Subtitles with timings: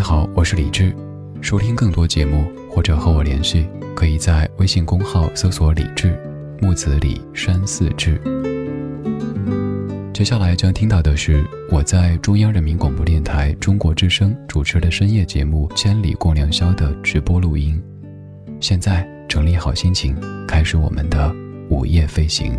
[0.00, 0.94] 好，我是李志。
[1.40, 6.18] 收听更多节目或者和我联系，可以在微信公号搜索“李志
[6.60, 8.20] 木子李山寺志”。
[10.12, 17.80] 接下来将听到的是我在中央人民广播电台中国之声主持的深夜节目《千里共良宵》的直播录音。
[18.58, 21.34] 现在整理好心情，开始我们的
[21.68, 22.58] 午夜飞行。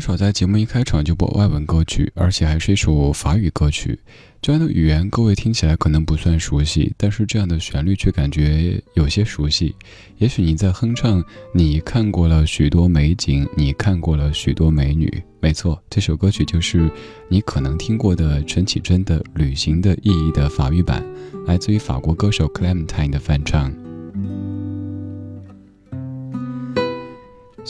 [0.00, 4.00] 很少在节目一开场就播外文歌曲，而且还是一首法语歌曲。
[4.40, 9.76] 这样的语言，各位听起来可能不算熟悉，但是这样的旋律却感觉有些熟悉。
[10.16, 15.22] 也许你在哼唱，你看过了许多美景，你看过了许多美女。
[15.38, 16.90] 没错，这首歌曲就是
[17.28, 21.04] 你可能听过的陈绮贞的《旅行的意义》的法语版，
[21.46, 23.70] 来自于法国歌手 Clementine 的翻唱。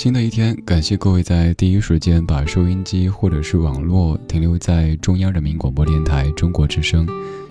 [0.00, 7.06] 新的一天，感谢各位在第一时间把收音机或者是网络停留在中央人民广播电台中国之声。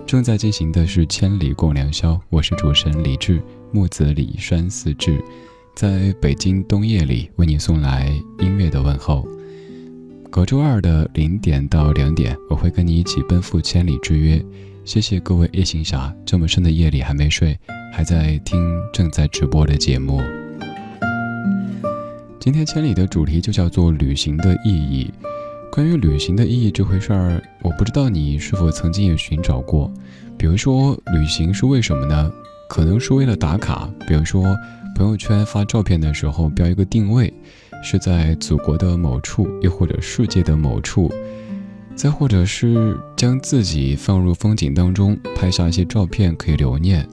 [0.08, 3.40] 正在进行的是《千里共良宵》，我是主持人李志，
[3.72, 5.24] 木子李山寺志，
[5.76, 9.28] 在北京冬夜里为你送来音乐的问候。
[10.32, 14.44] 隔周二的零点到两点，我会跟你一起奔赴千里之约。
[14.84, 17.56] 谢谢各位夜行侠，这么深的夜里还没睡，
[17.94, 18.60] 还在听
[18.92, 20.20] 正在直播的节目。
[22.40, 25.14] 今天千里的主题就叫做旅行的意义。
[25.70, 29.92] 关于旅行的意义这回事儿，我不知道你是否曾经也寻找过。
[30.38, 32.32] 比如说，旅行是为什么呢？
[32.70, 33.90] 可能是为了打卡。
[34.08, 34.56] 比如说，
[34.96, 37.32] 朋友圈发照片的时候标一个定位，
[37.84, 41.12] 是在祖国的某处，又或者世界的某处。
[41.94, 47.06] 再或者是将自己放入风景当中，拍下一些照片可以留念。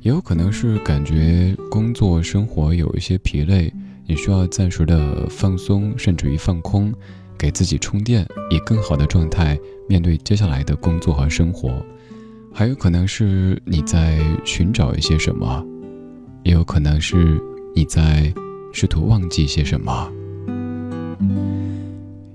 [0.00, 3.72] 也有可能是感觉工作生活有一些疲累。
[4.08, 6.90] 你需要暂时的放松，甚至于放空，
[7.36, 11.84] 给自己充电，以更好的状态面对接下来的工作和生活。
[12.50, 15.62] 还有可能是你在寻找一些什么，
[16.42, 17.38] 也有可能是
[17.76, 18.32] 你在
[18.72, 20.10] 试图忘记些什么。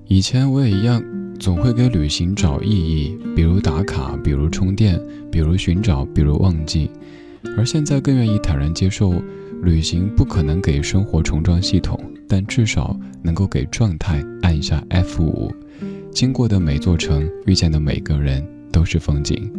[0.06, 1.02] 以前我也一样，
[1.40, 4.96] 总会给旅行找意义，比如打卡，比如充电，
[5.28, 6.88] 比如寻找，比如忘记。
[7.56, 9.20] 而现在更愿意坦然接受。
[9.64, 15.50] 旅行不可能给生活重装系统，但至少能够给状态按一下 F 五。
[16.12, 19.50] 经过的每座城，遇见的每个人都是风景。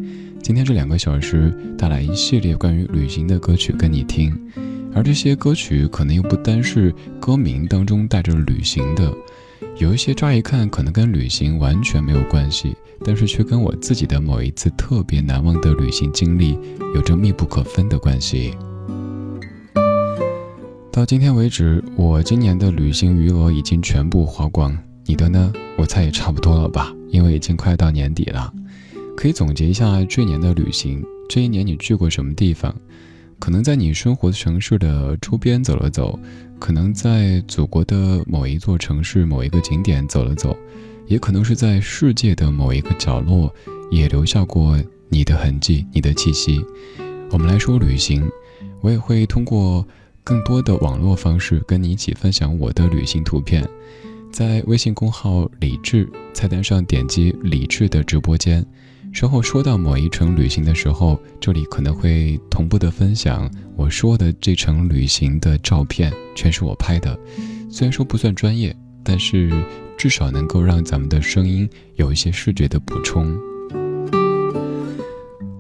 [0.44, 4.32] 今天这两个小时带来一系列关于旅行的歌曲跟你听，
[4.94, 9.12] 而这些歌曲可能又不单是歌名当中带着旅行的，
[9.80, 16.56] 有一些乍一看可能跟旅行完全没有关系，但是却跟我自己的某一次特别难忘的旅行经历
[16.94, 18.54] 有着密不可分的关系。
[20.96, 24.74] 到今天为止，我今年的旅行余额已经全部花光。
[25.04, 25.52] 你的呢？
[25.78, 28.50] 我猜也差不多了吧，因为已经快到年底了。
[29.18, 31.04] 可以总结一下这一年的旅行。
[31.28, 32.74] 这一年你去过什么地方？
[33.40, 36.18] 可能在你生活的城市的周边走了走，
[36.60, 40.56] 可能在祖国的某一座城市某一个景点走了走，
[41.08, 43.54] 也可能是在世界的某一个角落，
[43.92, 46.64] 也留下过你的痕迹、你的气息。
[47.32, 48.26] 我们来说旅行，
[48.80, 49.86] 我也会通过。
[50.26, 53.64] 更多的网络方式跟你一起分享我的旅行图片，
[54.32, 58.66] 在微信公号李智菜单上点击李智的直播间，
[59.14, 67.16] 稍后说到某一程旅行的时候，这里可能会同步的分享我说的这程旅行的照片，全是我拍的。
[67.70, 69.52] 虽然说不算专业，但是
[69.96, 73.38] 至少能够让咱们的声音有一些视觉的补充。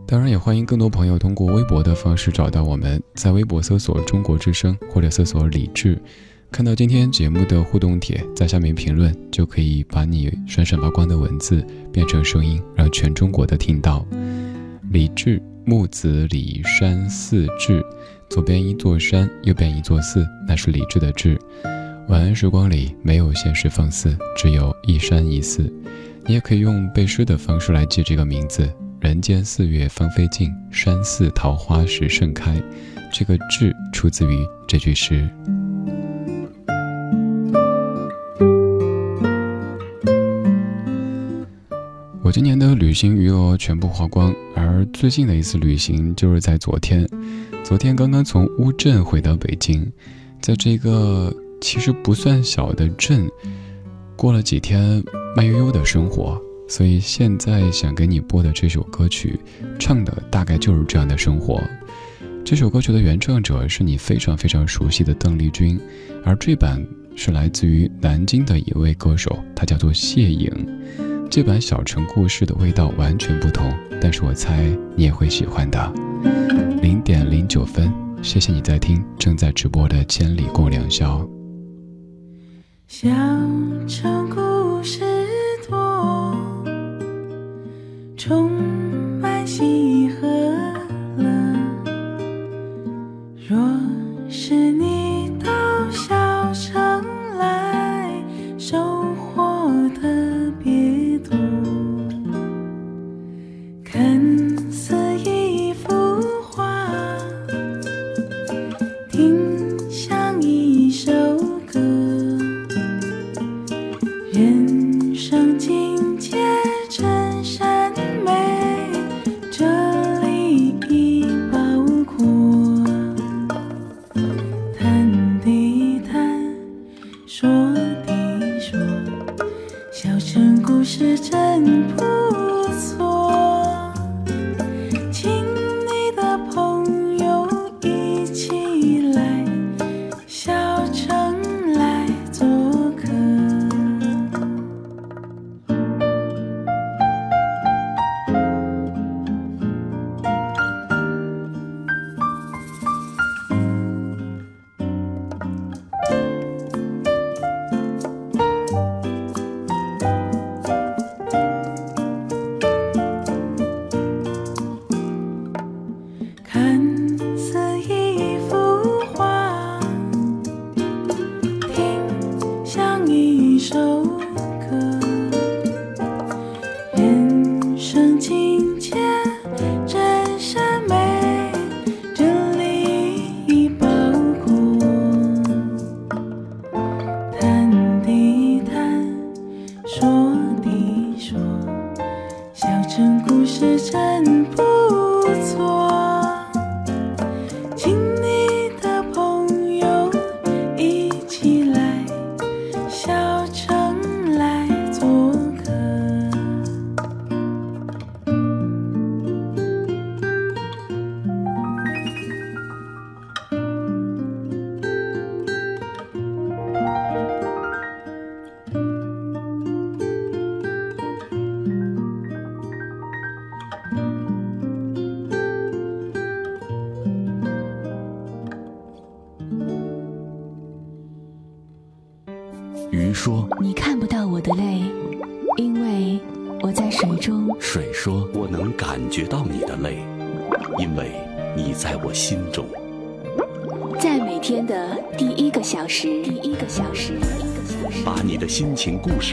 [0.07, 5.99] 当然，也欢迎更多朋友通过微博的方式找到我们，在微博搜索“中国之声”或者搜索“李智”，
[6.51, 14.05] 看到今天节目的互动帖，在下面评论，就可以把你闪闪发光的文字变成声音，让全中国的听到。
[14.91, 17.83] 李智木子李山寺志，
[18.29, 21.35] 左边一座山，右边一座寺，那是李智的智。
[22.09, 25.63] 晚安时光里没有现实放肆，只有一山一寺。
[26.27, 28.71] 你也可以用背诗的方式来记这个名字。
[28.99, 32.61] 人间四月芳菲尽，山寺桃花始盛开。
[33.13, 34.37] 这个“志”出自于
[34.67, 35.29] 这句诗。
[42.23, 47.07] 我今年的旅行余额全部花光，而最近的一次旅行就是在昨天。
[47.63, 49.91] 昨天刚刚从乌镇回到北京，
[50.41, 53.29] 在这个其实不算小的镇，
[54.15, 55.03] 过了几天
[55.35, 56.41] 慢悠悠的生活。
[56.67, 59.39] 所以现在想给你播的这首歌曲，
[59.79, 61.61] 唱的大概就是这样的生活。
[62.43, 65.79] 这首歌曲的原唱者是你非常非常熟悉的邓丽君，
[66.23, 66.79] 而这版
[67.15, 70.51] 是来自于南京的一位歌手，他叫做谢颖。
[71.29, 74.63] 这版《小城故事》的味道完全不同，但是我猜
[74.95, 75.93] 你也会喜欢的。
[76.81, 77.91] 零点零九分，
[78.21, 81.19] 谢谢你在听正在直播的《千里共良宵》。
[82.87, 83.09] 小
[83.87, 85.14] 城故事。
[88.27, 88.49] 充
[89.21, 90.34] 满喜和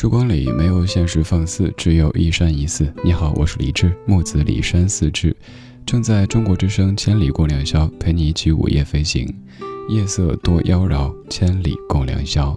[0.00, 2.88] 时光里没有现实放肆，只有一山一寺。
[3.02, 5.36] 你好，我是李志，木子李山四志。
[5.84, 9.28] 正在中国之声千里共良宵，陪你一起午夜飞行。
[9.88, 12.56] 夜色多妖娆，千里共良宵。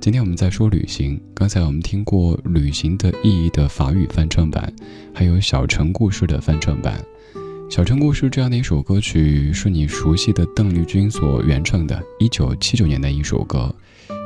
[0.00, 1.20] 今天我们在说旅行。
[1.32, 4.74] 刚才我们听过《旅行的意义》的法语翻唱版，
[5.14, 7.00] 还有《小城故事》的翻唱版。
[7.72, 13.72] 《小城故事》这样的一首歌曲，是你熟悉的邓丽君所原唱的，一九七九年的一首歌。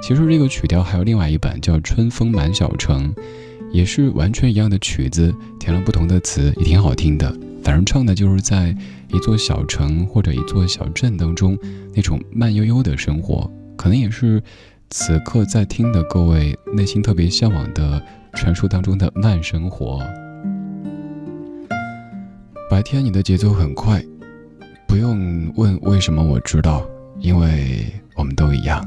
[0.03, 3.13] 其实这个曲调还有另外一版，叫《春风满小城》，
[3.73, 7.31] 也是完全一样的曲子，填了不同的词，也挺好听的。
[7.63, 8.77] 反正唱的就是在
[9.13, 11.59] 一座小城或者一座小镇当中
[11.93, 14.41] 那种慢悠悠的生活，可能也是
[14.91, 18.01] 此刻在听的各位内心特别向往的
[18.35, 20.01] 传说当中的慢生活。
[22.71, 24.01] 白天你的节奏很快，
[24.87, 26.87] 不用问为什么，我知道，
[27.19, 28.85] 因为我们都一样。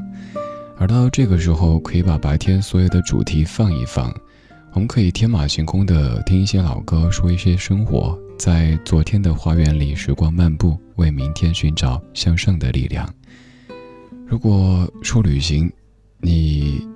[0.79, 4.15] 而到这个时候，可以把白天所有的主题放一放，
[4.71, 8.17] 我们可以天马行空的听一些老歌，说一些生活。
[8.37, 13.13] 在昨天的花园里，时光漫步，为明天寻找向上的力量。
[14.25, 15.69] 如果说旅行，
[16.21, 16.87] 你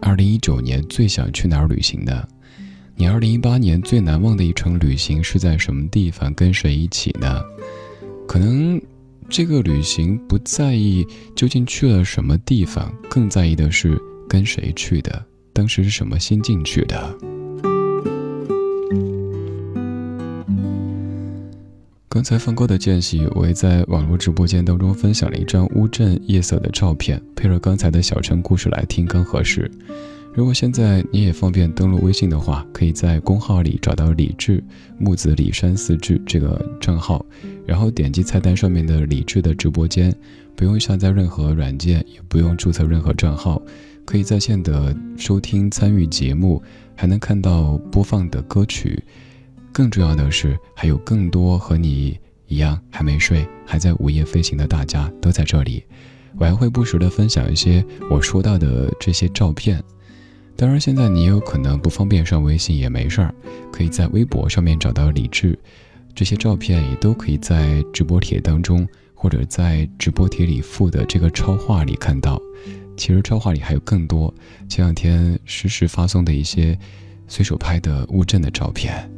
[0.00, 2.26] 二零一九年最想去哪儿旅行呢？
[2.96, 7.40] 你二零一八年最难忘的一程旅行是在什么地方，跟谁一起呢？
[8.26, 8.82] 可能
[9.30, 11.06] 这个旅行不在意
[11.36, 17.14] 究竟去了什么地方，更在意的是跟谁去的，当时是什么心境去的。
[22.08, 29.70] 刚才放歌的间隙，我也在网络直播间当中分享了一张乌镇夜色的照片，配着刚才的小城故事来听更合适。
[30.38, 34.62] 如果现在你也方便登录微信的话，可以在公号里找到李志
[34.96, 37.26] 木子李山四志这个账号，
[37.66, 40.14] 然后点击菜单上面的李志的直播间，
[40.54, 43.60] 不用下载任何软件，也不用注册任何账号，
[44.04, 46.62] 可以在线的收听参与节目，
[46.94, 49.02] 还能看到播放的歌曲。
[49.72, 52.16] 更重要的是，还有更多和你
[52.46, 55.82] 一样还没睡、还在午夜飞行的大家都在这里。
[56.36, 59.82] 我还会不时的分享一些我说到的这些照片。
[60.60, 63.32] 当然，现在你也有可能不方便上微信也没事儿，
[63.70, 65.56] 可以在微博上面找到李志。
[66.16, 68.84] 这些照片也都可以在直播帖当中，
[69.14, 72.42] 或者在直播帖里附的这个超话里看到。
[72.96, 74.34] 其实超话里还有更多，
[74.68, 76.76] 前两天实时发送的一些
[77.28, 79.08] 随手拍的乌镇的照片。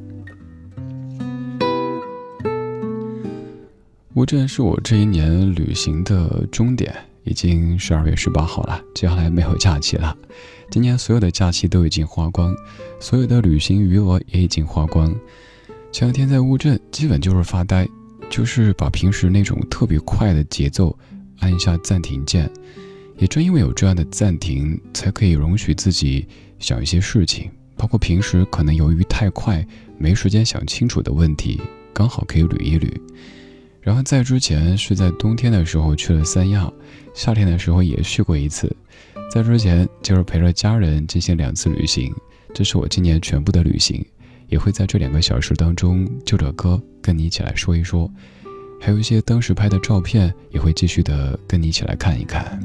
[4.12, 10.16] 乌镇是我这一年旅行的终点，已经十二月十八号了，接下来没有假期了。
[10.70, 12.54] 今年所有的假期都已经花光，
[13.00, 15.14] 所有的旅行余额也已经花光。
[15.92, 17.88] 前两天在乌镇，基本就是发呆，
[18.30, 20.96] 就是把平时那种特别快的节奏
[21.40, 22.48] 按一下暂停键。
[23.18, 26.26] 也正因为有这样的暂停，才可以容许自己
[26.58, 29.66] 想一些事情，包括平时可能由于太快
[29.98, 31.60] 没时间想清楚的问题，
[31.92, 32.88] 刚好可以捋一捋。
[33.82, 36.70] 然后在之前是在冬天的时候去了三亚，
[37.14, 38.74] 夏天的时候也去过一次。
[39.30, 42.12] 在之前就是陪着家人进行两次旅行，
[42.52, 44.04] 这是我今年全部的旅行，
[44.48, 48.10] 也会在这两个小时当中就着歌跟你一起来说一说，
[48.80, 52.58] 还有一些当时拍的照片也会继续的跟你一起来看一看。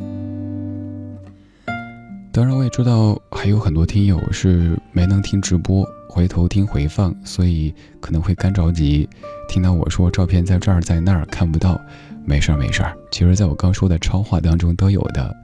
[2.32, 9.08] 当然，我也知道还有很多听友是没能听直播，回头听回放，所以可能会干着急。
[9.48, 11.80] 听到我说照片在这儿在那儿看不到，
[12.26, 12.98] 没事儿没事儿。
[13.12, 15.36] 其实，在我刚说的超话当中都有的。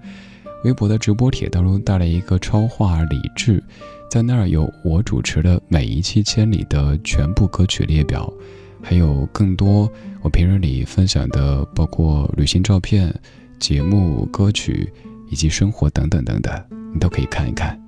[0.64, 3.64] 微博的直播帖当中带来一个超话理智，
[4.12, 8.32] 在那儿有我主持的每一期《千里》的全部歌曲列表，
[8.80, 13.12] 还有更多我平日里分享的，包括旅行照片、
[13.60, 14.88] 节目歌曲
[15.32, 16.54] 以及生活等等等等，
[16.94, 17.81] 你都可以看一看。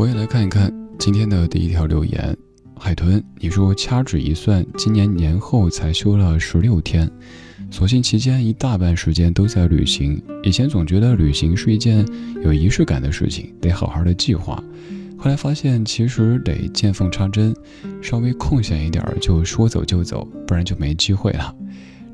[0.00, 2.34] 我也来看一看今天的第一条留言，
[2.74, 7.06] 海豚，你说掐指一算，今年年后才休了十六天，
[7.70, 10.18] 所幸期间一大半时间都在旅行。
[10.42, 12.02] 以前总觉得旅行是一件
[12.42, 14.64] 有仪式感的事情，得好好的计划，
[15.18, 17.54] 后来发现其实得见缝插针，
[18.00, 21.54] 稍微空闲一点儿就说走就走，不然就没机会了。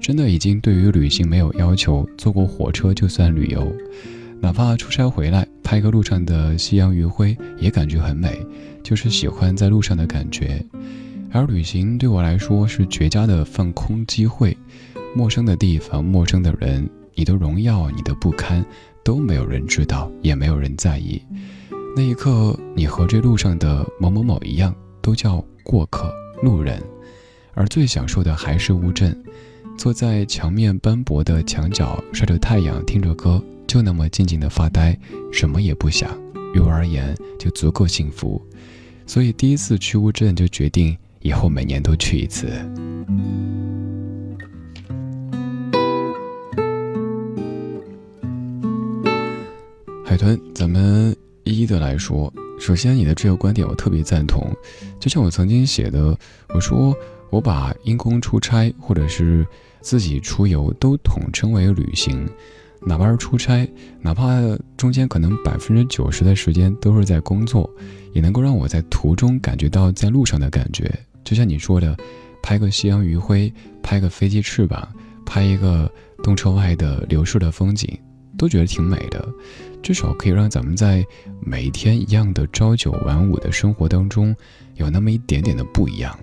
[0.00, 3.72] 真的已经对于旅行没有要求，坐过火车就算旅游。
[4.40, 8.38] 哪怕出差回来拍个路上的夕阳余晖，也感觉很美，
[8.82, 10.64] 就是喜欢在路上的感觉。
[11.32, 14.56] 而旅行对我来说是绝佳的放空机会，
[15.14, 18.64] 陌生的地方，陌生的人，你的荣耀，你的不堪，
[19.02, 21.20] 都没有人知道，也没有人在意。
[21.96, 26.80] 那一刻，你和这路上的某某某一样，都叫过客、路人。
[27.54, 29.16] 而最享受的还是乌镇，
[29.76, 33.42] 坐在墙面斑驳的墙角，晒着太阳，听着歌。
[33.66, 34.96] 就那么静静的发呆，
[35.32, 36.16] 什么也不想，
[36.54, 38.40] 于我而言就足够幸福。
[39.06, 42.48] 所以第一次去乌镇，就决定以后每年都去一次。
[50.04, 52.32] 海豚，咱们一一的来说。
[52.58, 54.50] 首先，你的这个观点我特别赞同。
[54.98, 56.16] 就像我曾经写的，
[56.54, 56.96] 我说
[57.28, 59.46] 我把因公出差或者是
[59.82, 62.26] 自己出游都统称为旅行。
[62.88, 63.68] 哪怕是出差，
[64.00, 64.40] 哪怕
[64.76, 67.68] 中间可能百分之九十的时间都是在工作，
[68.12, 70.88] 也能够让我在途中感觉到在路上的感觉。
[71.24, 71.96] 就像你说的，
[72.40, 74.88] 拍个夕阳余晖，拍个飞机翅膀，
[75.24, 75.90] 拍一个
[76.22, 77.90] 动车外的流逝的风景，
[78.38, 79.28] 都觉得挺美的。
[79.82, 81.04] 至少可以让咱们在
[81.40, 84.32] 每一天一样的朝九晚五的生活当中，
[84.76, 86.16] 有那么一点点的不一样。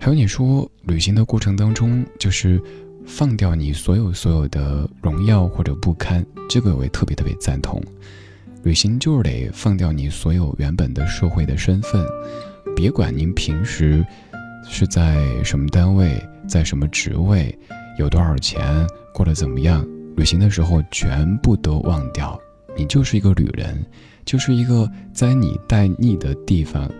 [0.00, 2.58] 还有你说旅行的过程当中，就是。
[3.06, 7.80] 放掉你所有所有的荣耀或者不堪，这个我也特别特别赞同。
[8.62, 12.04] 旅行就是得放掉你所有原本的社会的身份，
[12.74, 14.04] 别管您平时
[14.68, 17.56] 是在什么单位，在什么职位，
[17.96, 18.60] 有多少钱，
[19.14, 19.86] 过得怎么样。
[20.16, 22.38] 旅行的时候全部都忘掉，
[22.76, 23.84] 你就是一个旅人，
[24.24, 26.90] 就是一个在你待腻的地方，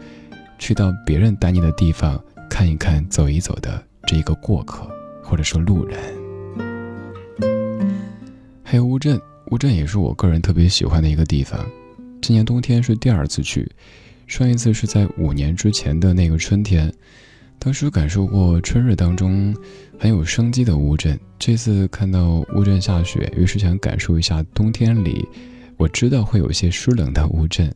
[0.59, 4.89] 去到别人待腻的地方看一看、走一走的这一个过客。
[5.29, 5.99] 或者说路人，
[8.63, 11.59] 还有乌镇，乌镇也是我个人特别喜欢的一个地方。
[12.23, 13.69] 今年冬天是第二次去，
[14.29, 16.93] 上一次是在五年之前的那个春天，
[17.59, 19.55] 当时感受过春日当中
[19.99, 21.19] 很有生机的乌镇。
[21.41, 25.27] 这次看到乌镇下雪，于是想感受一下冬天里
[25.77, 27.75] 我知道会有些湿冷的乌镇。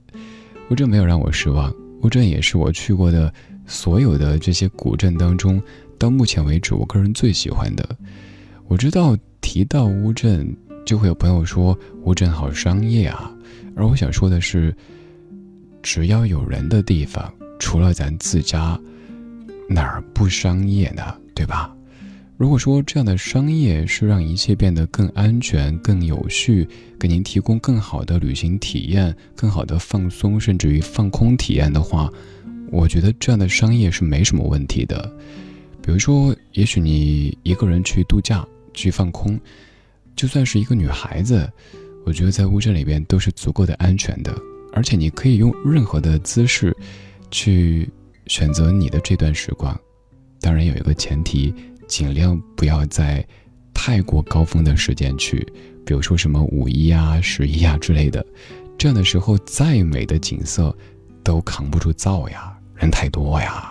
[0.70, 3.32] 乌镇没有让我失望，乌镇也是我去过的
[3.66, 5.60] 所有的这些古镇当中。
[6.00, 7.86] 到目前为止，我个人最喜欢的，
[8.68, 13.30] 我知道提到乌镇，就会有朋友说乌镇好商业啊，
[13.76, 14.74] 而我想说的是，
[15.82, 18.80] 只要有人的地方，除了咱自家，
[19.68, 21.02] 哪儿不商业呢？
[21.34, 21.70] 对吧？
[22.38, 26.66] 如果说这样的商业是让一切变得更安全、更有序，
[26.98, 32.10] 给您提供更好的旅行体验、更好的放松，甚至于放空体验的话，
[32.72, 35.14] 我觉得这样的商业是没什么问题的。
[35.90, 39.36] 比如说，也许你一个人去度假、去放空，
[40.14, 41.52] 就算是一个女孩子，
[42.06, 44.32] 我觉得在乌镇里边都是足够的安全的。
[44.72, 46.72] 而且你可以用任何的姿势，
[47.32, 47.90] 去
[48.28, 49.76] 选择你的这段时光。
[50.40, 51.52] 当然有一个前提，
[51.88, 53.26] 尽量不要在
[53.74, 55.44] 太过高峰的时间去，
[55.84, 58.24] 比如说什么五一啊、十一啊之类的。
[58.78, 60.72] 这样的时候，再美的景色，
[61.24, 63.69] 都扛不住造呀，人太多呀。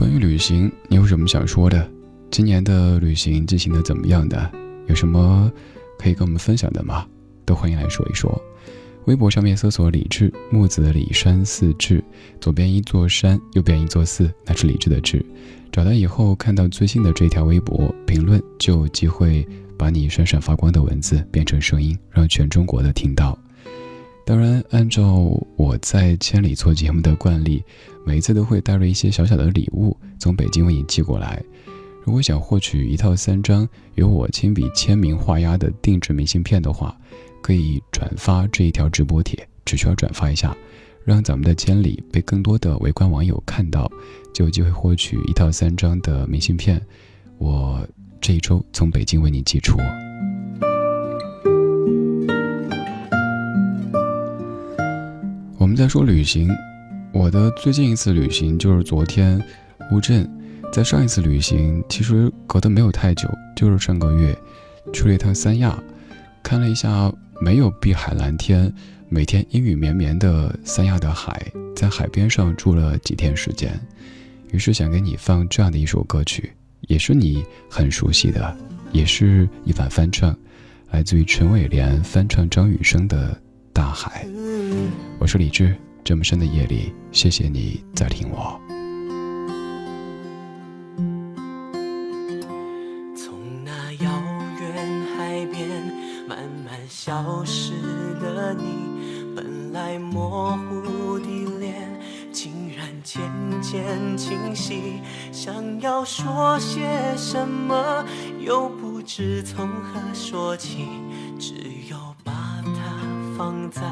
[0.00, 1.86] 关于旅行，你有什么想说的？
[2.30, 4.50] 今年的旅行进行的怎么样的？
[4.86, 5.52] 有什么
[5.98, 7.06] 可以跟我们分享的吗？
[7.44, 8.40] 都欢迎来说一说。
[9.04, 12.02] 微博上面搜索“李志木子李山寺志”，
[12.40, 15.22] 左边一座山，右边一座寺，那是李志的志。
[15.70, 23.38] 找到以后看到最新的这条微博评论，就有机会把你闪闪发光的文字变成声音，让全中国的听到。
[24.24, 25.04] 当然，按照
[25.56, 27.62] 我在千里做节目的惯例，
[28.04, 31.42] 每次都会带着一些小小的礼物从北京为你寄过来。
[32.02, 36.96] 如果想获取一套三张由我亲笔签名画押的定制明信片的话，
[37.42, 40.56] 可以转发这一条直播帖，只需要转发一下，
[41.04, 43.90] 让咱们的千里被更多的围观网友看到，
[44.32, 46.80] 就有机会获取一套三张的明信片。
[47.36, 47.86] 我
[48.20, 49.76] 这一周从北京为你寄出。
[55.58, 56.50] 我们在说旅行，
[57.12, 59.42] 我的最近一次旅行就是昨天
[59.90, 60.28] 乌镇。
[60.72, 64.36] 在上一次旅行其实隔得没有太久，就是上个月
[64.92, 65.76] 去了一趟三亚，
[66.44, 68.72] 看了一下没有碧海蓝天、
[69.08, 71.44] 每天阴雨绵绵的三亚的海，
[71.74, 73.72] 在海边上住了几天时间。
[74.52, 78.56] 于是想给你放这样的一首歌曲，也是你很熟悉的，
[78.92, 80.36] 也是一版翻唱，
[80.92, 83.32] 来自于陈伟廉翻唱张雨生的
[83.72, 84.24] 《大海》。
[85.18, 88.60] 我是李志，这么深的夜里，谢谢你在听我。
[93.14, 94.10] 从那遥
[94.60, 95.68] 远海边
[96.26, 97.72] 慢慢消失
[98.20, 98.64] 的你，
[99.36, 101.76] 本来模糊的脸，
[102.32, 103.22] 竟然渐
[103.62, 105.00] 渐清晰。
[105.30, 108.04] 想要说些什么，
[108.40, 110.88] 又不知从何说起，
[111.38, 111.54] 只
[111.88, 112.32] 有把
[112.64, 113.82] 它放在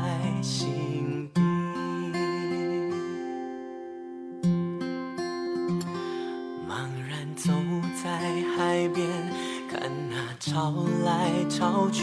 [0.43, 1.48] 心底。
[10.59, 12.03] 潮来潮去。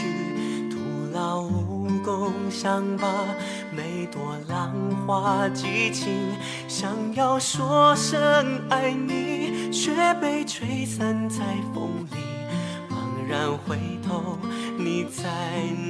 [0.70, 0.78] 徒
[1.12, 3.06] 劳无功想把
[3.70, 4.72] 每朵浪
[5.06, 6.08] 花记清，
[6.66, 8.16] 想要说声
[8.70, 9.92] 爱你，却
[10.22, 12.16] 被吹散在风里。
[12.88, 14.38] 茫然回头，
[14.78, 15.22] 你在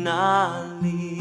[0.02, 0.50] 哪
[0.82, 1.20] 里？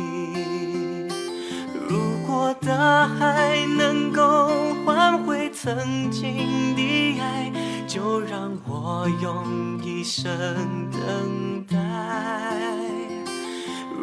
[1.87, 4.49] 如果大海能够
[4.83, 7.51] 换回曾经的爱，
[7.95, 10.29] 就让我用一生
[10.91, 11.77] 等待。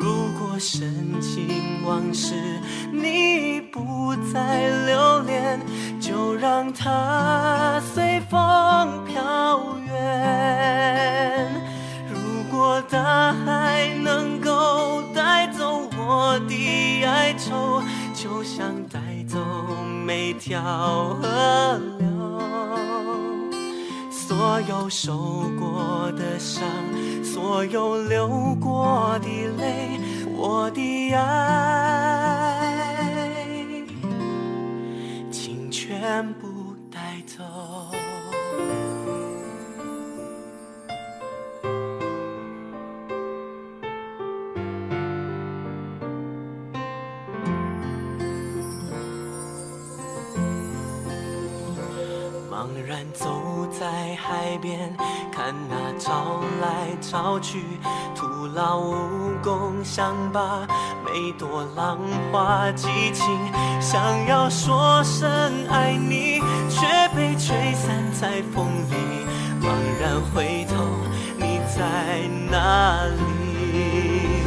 [0.01, 2.35] 如果深情往事
[2.91, 5.61] 你不再留恋，
[6.01, 8.41] 就让它随风
[9.05, 11.53] 飘远。
[12.09, 17.83] 如果大海能够带走我的哀愁，
[18.15, 19.39] 就像带走
[20.07, 22.02] 每条河流。
[24.43, 25.17] 所有受
[25.57, 26.65] 过的伤，
[27.23, 30.01] 所有流过的泪，
[30.37, 32.75] 我的爱，
[35.31, 37.45] 请全部带走。
[52.51, 53.42] 茫然走
[54.17, 54.95] 海边，
[55.31, 57.79] 看那潮来潮去，
[58.15, 58.95] 徒劳无
[59.43, 60.67] 功，想把
[61.05, 61.99] 每朵浪
[62.31, 63.27] 花记清，
[63.81, 65.31] 想要说声
[65.69, 68.95] 爱你，却被吹散在风里。
[69.61, 69.69] 茫
[70.01, 70.75] 然回头，
[71.37, 74.43] 你在哪里？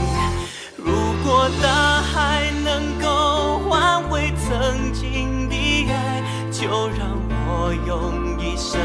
[0.76, 5.56] 如果大海能够换回曾经的
[5.90, 7.25] 爱，就让。
[7.48, 8.80] 我用一生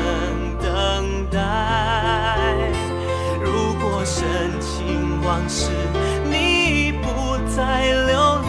[0.58, 2.70] 等待。
[3.42, 5.70] 如果深情往事
[6.30, 8.39] 你不再留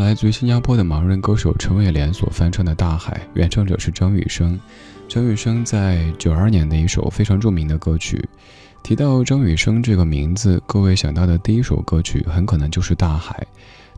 [0.00, 4.58] 来自于新加坡的盲人歌手陈伟廉所翻唱的《大海》，原唱者是张雨生。
[5.06, 8.26] 张雨生在九二年的一首非常著名的歌曲。
[8.82, 13.46] 提到张雨生这个名字，各位想到的第一首歌曲很可能就是《大海》。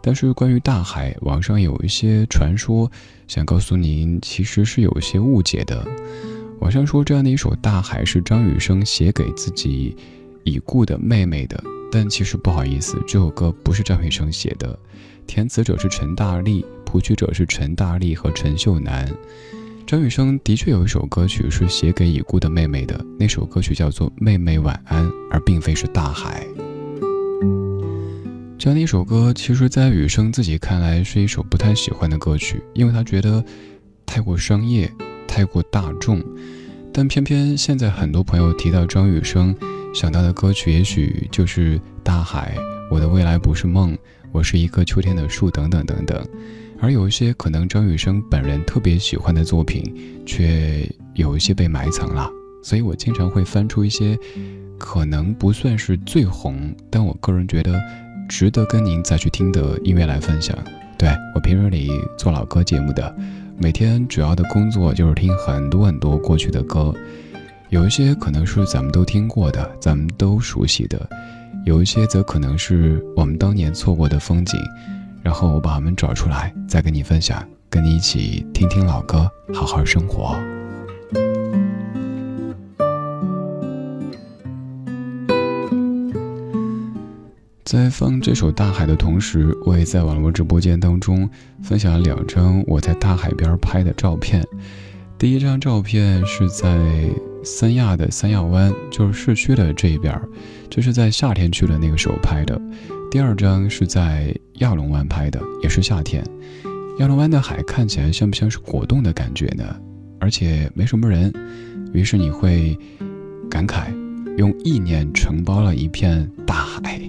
[0.02, 2.90] 但是关于大海，网上有一些传说，
[3.28, 5.86] 想告诉您，其实是有一些误解的。
[6.58, 9.96] 网上说这样的一首《大海》是张雨生写给自己
[10.42, 11.62] 已故的妹妹的，
[11.92, 14.78] 但其实不好意思，这首歌不是张雨生写的，
[15.26, 19.06] 填词者是陈大力，谱曲者是陈大力和陈秀楠。
[19.86, 26.46] 张雨生的确有一首歌曲是写给已故的妹妹的，那首歌曲叫做《妹妹晚安》，而并非是《大海》。
[28.58, 33.44] 这样的一首歌，其实，在雨生自己看来是一首不太喜欢的歌曲，因为他觉得
[34.06, 34.90] 太过商业、
[35.28, 36.24] 太过大众。
[36.90, 39.54] 但偏偏现在很多朋友提到张雨生，
[39.92, 42.54] 想到的歌曲也许就是《大海》
[42.90, 43.92] 《我的未来不是梦》
[44.32, 46.26] 《我是一棵秋天的树》等等等等。
[46.80, 49.94] 而有一些可能张雨生本人特别喜欢的作品，
[50.26, 52.28] 却有一些被埋藏了。
[52.62, 54.18] 所以我经常会翻出一些
[54.78, 57.80] 可能不算是最红，但我个人觉得。
[58.28, 60.56] 值得跟您再去听的音乐来分享。
[60.96, 63.14] 对我平日里做老歌节目的，
[63.58, 66.94] 每天主要的工作就是听很多很多过去的歌，
[67.72, 71.08] 有一些可能是咱们都听过的，咱们都熟悉的，
[71.64, 74.60] 有一些则可能是我们当年错过的风景，
[75.22, 80.38] 然后我把它们找出来，再跟你分享，跟你一起听听老歌，好好生活。
[87.64, 91.26] 在放这首《大海》的同时，我也在网络直播间当中
[91.62, 94.46] 分享了两张我在大海边拍的照片。
[95.16, 97.08] 第一张照片是在
[97.44, 100.20] 三亚的三亚湾，就是市区的这一边，
[100.70, 102.60] 这是在夏天去的那个时候拍的。
[103.10, 106.24] 第二张是在亚龙湾拍的，也是夏天。
[106.98, 109.64] 亚龙湾的海看起来像不像是果冻的感觉呢？
[110.20, 111.32] 而且没什么人，
[111.92, 112.78] 于是你会
[113.50, 113.92] 感慨，
[114.36, 117.00] 用意念承包了一片大海。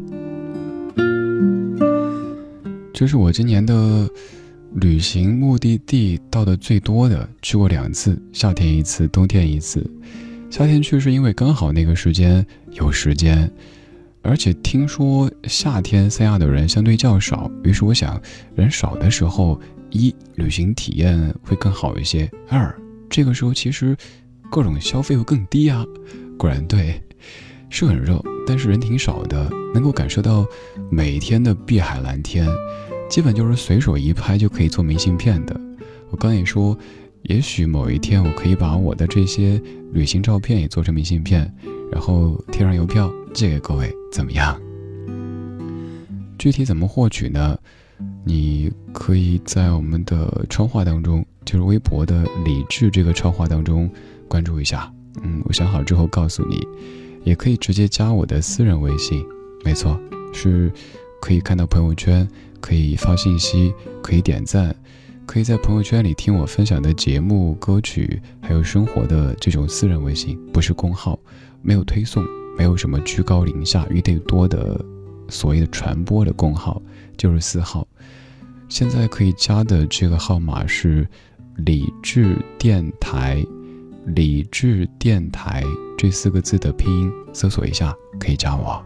[2.94, 4.10] 这是我今年的
[4.76, 9.86] 旅行目的地到的最多的，去过两次，夏天一次，冬天一次。
[10.54, 13.52] 夏天去是因为刚好那个时间有时间，
[14.22, 18.22] 而且听说夏天三亚的人相对较少，于是我想
[18.54, 22.72] 人少的时候，一旅行体验会更好一些；二
[23.10, 23.98] 这个时候其实
[24.52, 25.84] 各种消费会更低啊。
[26.38, 27.02] 果然对，
[27.72, 30.46] 是很热，但是人挺少的，能够感受到
[30.92, 32.48] 每天的碧海蓝天。
[33.10, 35.60] 基本就是随手一拍就可以做明信片的。
[36.12, 36.78] 我刚也说，
[37.24, 39.62] 也许某一天我可以把我的这些
[39.94, 41.50] 旅行照片也做成明信片，
[41.92, 44.60] 然后贴上邮票寄给各位，怎么样？
[46.38, 47.58] 具体怎么获取呢？
[48.26, 53.90] 你可以在我们的超话当中，就是微博的李智这个超话当中
[54.28, 54.92] 关注一下。
[55.24, 56.60] 嗯，我想好之后告诉你，
[57.24, 59.24] 也可以直接加我的私人微信。
[59.64, 59.98] 没错，
[60.34, 60.70] 是
[61.22, 62.28] 可以看到朋友圈。
[62.60, 64.74] 可以发信息，可以点赞，
[65.26, 71.18] 可以在朋友圈里听我分享的节目、歌曲，还有生活的这种私人微信，不是公号，
[71.62, 72.24] 没有推送，
[72.58, 74.80] 没有什么居高临下、鱼得多的
[75.30, 76.82] 所谓的传播的公号，
[77.18, 77.88] 就是私号。
[78.68, 81.08] 现在可以加的这个号码是
[81.58, 83.44] “理智电台
[84.08, 85.64] ”，“理智电台”
[85.98, 88.84] 这四个字的拼音，搜索一下可以加我。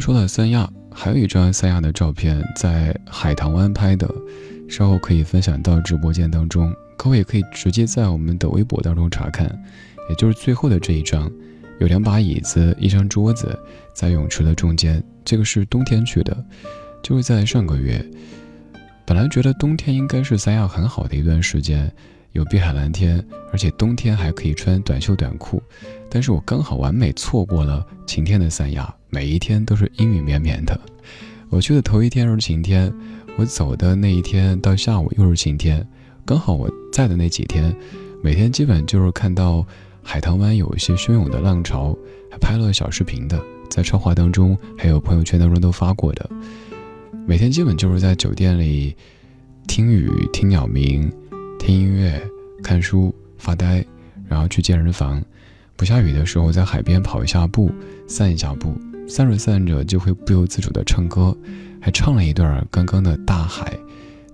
[0.00, 4.08] 说到三亚，还有一张三亚的照片，在海棠湾拍的，
[4.68, 6.72] 稍后可以分享到直播间当中。
[6.96, 9.46] 各位也可以直接在我们的微博当中查看，
[10.08, 11.30] 也就是最后的这一张，
[11.80, 13.58] 有两把椅子，一张桌子，
[13.92, 15.02] 在泳池的中间。
[15.24, 16.36] 这个是冬天去的，
[17.02, 18.04] 就是在上个月。
[19.04, 21.90] 本来觉得冬天应该是三亚很好的一段时间，
[22.38, 23.22] 有碧海蓝天，
[23.52, 25.60] 而且冬天还可以穿短袖短裤。
[26.08, 28.94] 但是我刚好完美错过了晴天的三亚。
[29.10, 30.78] 每一天都是阴雨绵绵的。
[31.48, 32.92] 我去的头一天是晴天，
[33.36, 35.84] 我走的那一天到下午又是晴天。
[36.24, 37.74] 刚好我在的那几天，
[38.22, 39.66] 每天基本就是看到
[40.02, 41.96] 海棠湾有一些汹涌的浪潮，
[42.30, 46.30] 还拍了小视频的，在超话当中还有朋友圈当中都发过的。
[47.26, 48.94] 每天基本就是在酒店里
[49.66, 51.10] 听雨、听鸟鸣、
[51.58, 52.20] 听音乐、
[52.62, 53.84] 看书、发呆，
[54.28, 55.22] 然后去健身房。
[55.76, 57.70] 不下雨的时候，在海边跑一下步，
[58.06, 58.74] 散一下步。
[59.08, 61.36] 散着散着就会不由自主的唱歌，
[61.80, 63.76] 还唱了一段刚刚的大海，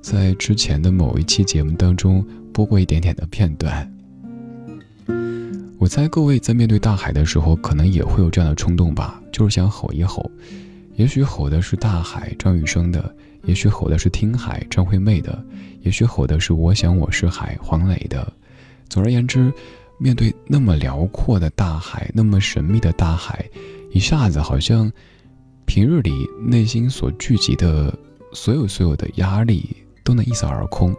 [0.00, 3.90] 在之前的某一期节目当中播过一点点的片段。
[5.78, 10.28] 我猜各位在面对大海的时候，可能也会有这样的冲动吧，就是想吼一吼。
[10.96, 15.44] 也许吼的是大海张雨生的，也许吼的是听海张惠妹的，
[15.82, 18.32] 也许吼的是我想我是海黄磊的。
[18.88, 19.52] 总而言之，
[19.98, 23.44] 面对那么辽阔的大海，那么神秘的大海，
[23.92, 24.90] 一下子好像
[25.66, 27.96] 平日里内心所聚集的
[28.32, 29.76] 所有所有的压力。
[30.06, 30.94] 都能一扫而空，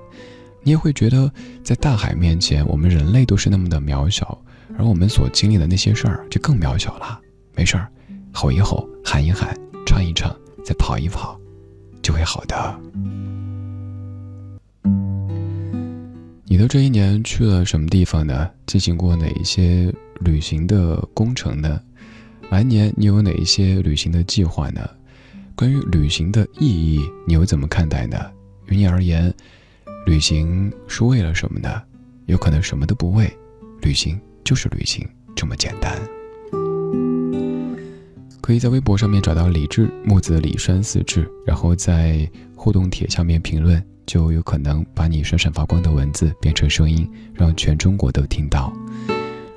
[0.63, 1.31] 你也会觉得
[1.63, 4.35] 在大海面前，我们人类都是那么的渺小，
[4.79, 7.21] 而我们所经历的那些事儿就更渺小了。
[7.55, 7.87] 没事儿，
[8.33, 9.55] 吼一吼，喊一喊，
[9.85, 11.39] 唱一唱，再跑一跑，
[12.05, 12.79] 就会好的。
[16.43, 18.47] 你的这一年去了什么地方呢？
[18.67, 21.81] 进行过哪一些旅行的工程呢？
[22.51, 24.87] 来年你有哪一些旅行的计划呢？
[25.55, 28.31] 关于旅行的意义，你又怎么看待呢？
[28.67, 29.33] 于你而言，
[30.05, 31.81] 旅行是为了什么呢？
[32.27, 33.27] 有可能什么都不为，
[33.81, 35.99] 旅行就是旅行，这么简单。
[38.45, 48.71] 可以在微博上面找到李志木子李山四志，然后在互动帖下面评论，就有可能把你闪闪发光的文字变成声音，让全中国都听到。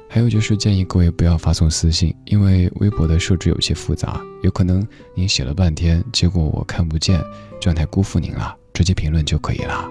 [0.09, 4.83] 还有就是建议各位不要发送私信，因为微博的设置有些复杂，有可能
[5.14, 7.22] 您写了半天，结果我看不见，
[7.61, 8.57] 这样太辜负您了。
[8.72, 9.87] 直接评论就可以了。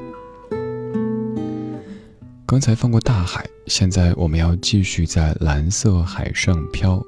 [2.48, 7.00] 刚才放过大海，现在我们要继续在蓝色海上漂。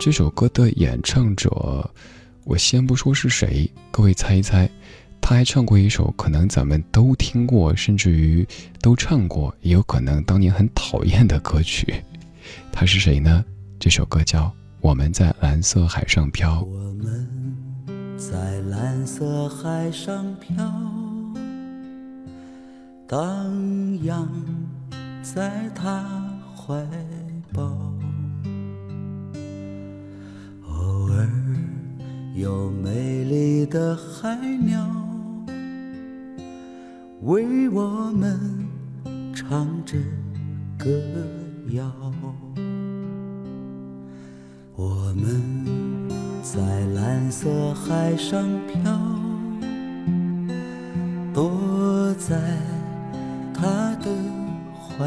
[0.00, 1.90] 这首歌的演唱者，
[2.44, 4.66] 我先不说是谁，各位猜一猜。
[5.20, 8.48] 他还唱过一首可能咱们都听过，甚至于
[8.80, 12.02] 都唱过，也有可能当年很讨厌的歌曲。
[12.72, 13.44] 他是谁呢？
[13.78, 14.44] 这首歌叫
[14.80, 16.62] 《我们在蓝色海上漂》。
[16.64, 20.64] 我们在蓝色海上漂。
[23.06, 24.26] 荡漾
[25.22, 26.74] 在他怀
[27.52, 27.89] 抱，
[30.90, 31.24] 偶尔
[32.34, 34.84] 有美丽的海鸟
[37.20, 38.66] 为我们
[39.32, 39.96] 唱着
[40.76, 40.90] 歌
[41.68, 41.92] 谣。
[44.74, 45.40] 我们
[46.42, 46.60] 在
[46.94, 48.98] 蓝色海上漂，
[51.32, 52.36] 躲在。
[53.62, 54.10] 他的
[54.74, 55.06] 怀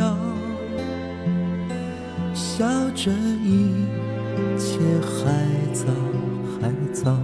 [0.00, 0.16] 笑，
[2.32, 3.10] 笑着
[3.44, 3.84] 一
[4.56, 5.20] 切还
[5.74, 5.84] 早
[6.56, 7.14] 还早。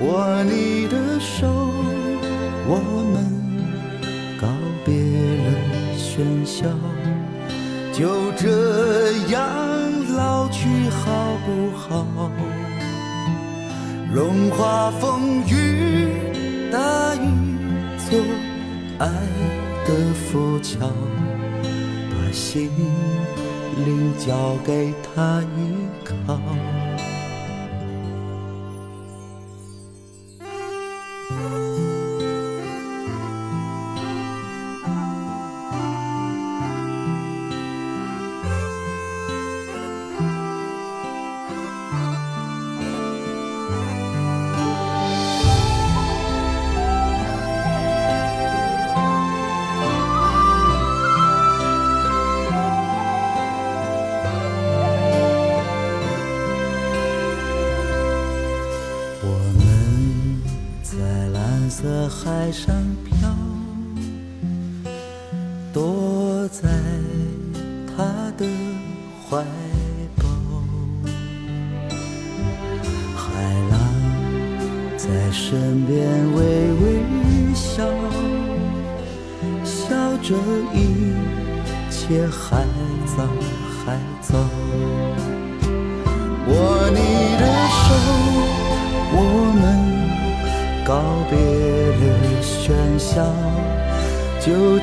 [0.00, 1.46] 握你的手，
[2.66, 2.80] 我
[3.12, 3.14] 们
[4.40, 4.48] 告
[4.86, 4.94] 别
[5.44, 5.48] 了
[5.98, 6.64] 喧嚣，
[7.92, 9.38] 就这样。
[10.16, 12.30] 老去好不好？
[14.12, 16.08] 融化风雨，
[16.72, 17.26] 大一
[18.08, 18.18] 座
[18.98, 19.06] 爱
[19.90, 20.88] 的浮桥，
[22.10, 22.70] 把心
[23.84, 25.42] 灵交给他。
[62.22, 62.89] 海上。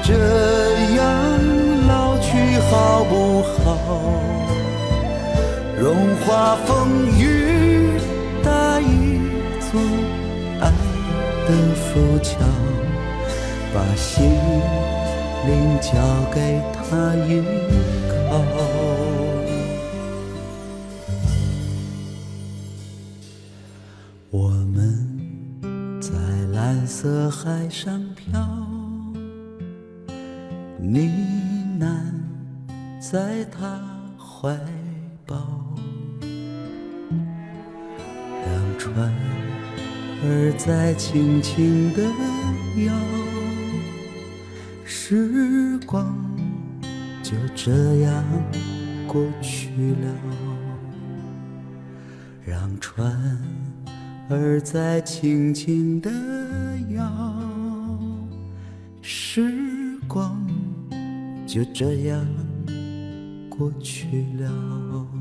[0.04, 0.14] 这
[0.95, 1.04] 样
[1.88, 3.68] 老去好不好？
[5.80, 5.95] 融
[6.26, 8.00] 化风雨，
[8.43, 9.20] 搭一
[9.60, 9.80] 座
[10.60, 10.72] 爱
[11.45, 12.39] 的浮桥，
[13.74, 14.26] 把心
[15.45, 15.91] 灵交
[16.34, 17.43] 给他依
[18.10, 18.66] 靠。
[40.58, 42.01] 在轻轻地
[42.84, 42.93] 摇，
[44.84, 46.14] 时光
[47.22, 48.24] 就这样
[49.08, 50.16] 过去了。
[52.43, 53.39] 让船
[54.30, 56.10] 儿在轻轻地
[56.89, 57.39] 摇，
[59.01, 60.45] 时光
[61.45, 62.26] 就这样
[63.47, 65.16] 过去了。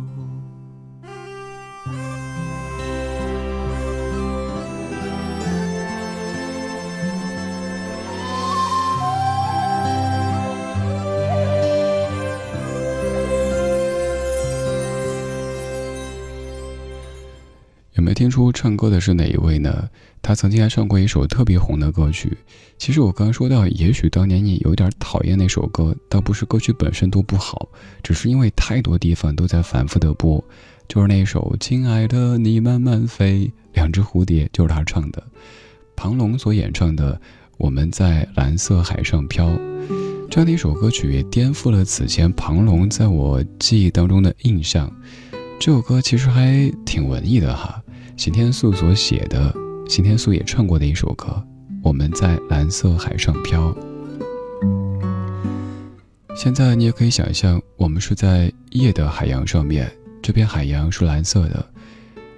[18.17, 19.91] 听出唱歌的是哪一位呢？
[20.23, 22.35] 他曾经还唱过一首特别红的歌曲。
[22.79, 27.69] 其实我刚刚说到，也许当年你有点讨厌那首歌，倒不是歌曲本身多不好，
[28.03, 30.43] 只是因为太多地方都在反复的播。
[30.89, 33.45] 就是那首《亲爱的你慢慢飞》，
[33.75, 35.23] 两只蝴蝶就是他唱的，
[35.95, 37.12] 庞龙所演唱的
[37.59, 39.47] 《我们在蓝色海上漂》
[40.31, 44.91] 这样的一首歌曲，也颠覆了此前庞龙在我记忆当中的印象。
[45.61, 47.83] 这首歌其实还挺文艺的哈。
[48.17, 49.55] 邢天素所写的，
[49.87, 51.27] 邢天素也唱过的一首歌，
[51.83, 53.77] 《我们在蓝色海上漂》。
[56.35, 59.93] 现在你也可以想象，我们是在夜的海洋上面，
[60.23, 61.64] 这片海洋是蓝色的，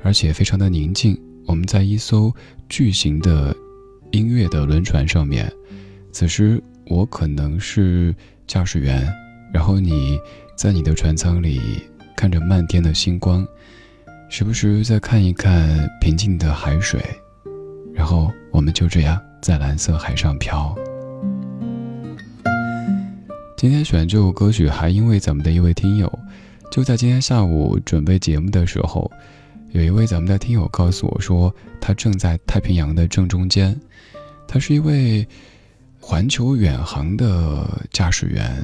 [0.03, 1.17] 而且非常的宁静。
[1.47, 2.35] 我们在一艘
[2.69, 3.55] 巨型的
[4.11, 5.51] 音乐的轮船上面，
[6.11, 8.13] 此时我可能是
[8.49, 9.09] 驾驶员，
[9.55, 10.19] 然后你
[10.57, 11.61] 在你的船舱里
[12.17, 13.47] 看着漫天的星光。
[14.31, 17.03] 时不时再看一看平静的海水，
[17.95, 20.77] 然后我们就这样在蓝色海上漂。
[23.57, 26.13] 今天选这首歌曲，还因为咱们的一位听友，
[26.71, 29.11] 就在今天下午准备节目的时候，
[29.73, 33.75] 有一位咱们的听友告诉我说，他正在太平洋的正中间，
[34.47, 35.27] 他是一位
[35.99, 38.63] 环球远航的驾驶员，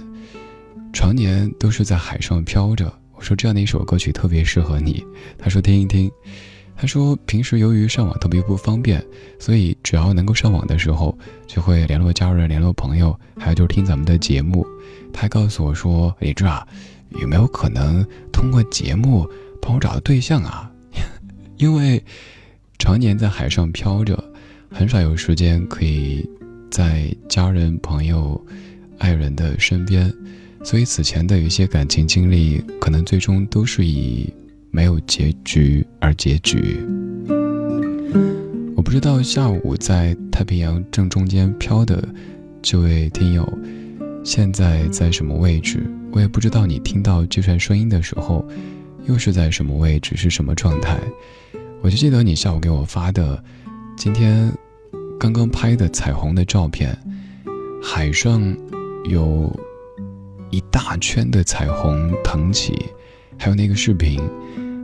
[0.92, 2.92] 常年都是在海上漂着。
[3.24, 5.04] 说这样的一首歌曲特别适合你，
[5.38, 6.10] 他说听一听。
[6.76, 9.02] 他说平时由于上网特别不方便，
[9.38, 11.16] 所以只要能够上网的时候，
[11.46, 14.66] 就会联络家人、联络朋友，还有就是听咱们的节目。
[15.12, 16.66] 他还告诉我说：“李志啊，
[17.20, 19.24] 有没有可能通过节目
[19.62, 20.68] 帮我找到对象啊？
[21.56, 22.02] 因为
[22.76, 24.22] 常年在海上漂着，
[24.68, 26.28] 很少有时间可以
[26.72, 28.44] 在家人、朋友、
[28.98, 30.12] 爱人的身边。”
[30.64, 34.32] 所以此前的一些感情经历，可能最终都是以
[34.70, 36.78] 没有结局而结局。
[38.74, 42.02] 我不知道下午在太平洋正中间飘的
[42.62, 43.46] 这位听友，
[44.24, 45.84] 现在在什么位置？
[46.10, 48.42] 我也不知道你听到这串声音的时候，
[49.06, 50.98] 又是在什么位置，是什么状态？
[51.82, 53.44] 我就记得你下午给我发的，
[53.98, 54.50] 今天
[55.20, 56.98] 刚刚拍的彩虹的照片，
[57.82, 58.42] 海上
[59.10, 59.54] 有。
[60.54, 62.86] 一大圈的彩虹腾起，
[63.36, 64.20] 还有那个视频，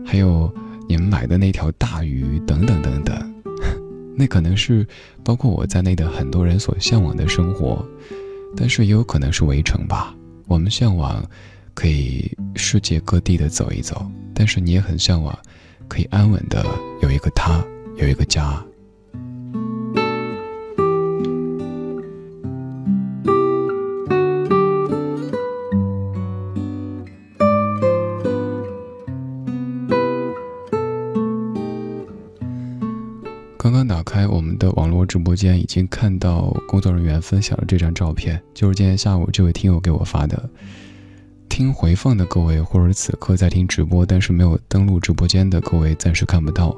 [0.05, 0.53] 还有
[0.89, 3.35] 你们买的那条大鱼等等等等，
[4.19, 4.85] 那可能是
[5.23, 7.87] 包括我在内的很多人所向往的生活，
[8.57, 10.13] 但是也有可能是围城吧。
[10.49, 11.25] 我们向往
[11.73, 14.05] 可以世界各地的走一走，
[14.35, 15.39] 但是你也很向往
[15.87, 16.67] 可以安稳的
[17.01, 17.65] 有一个他，
[17.97, 18.61] 有一个家。
[34.01, 40.49] 打开我们的网络直播间已经看到工作人员分享了这张照片，就是今天下午这位听友给我发的。
[41.51, 46.75] 听回放的各位，或者此刻在听直播但是没有登录直播间的各位，暂时看不到，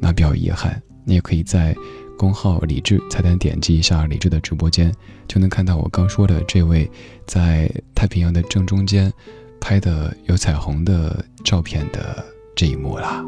[0.00, 0.82] 那比较遗憾。
[1.04, 1.76] 你也可以在
[2.18, 4.92] 公号李智菜单点击一下李智的直播间，
[5.28, 6.90] 就能看到我刚说的这位
[7.24, 9.12] 在太平洋的正中间
[9.60, 13.24] 拍的有彩虹的照片的这一幕啦。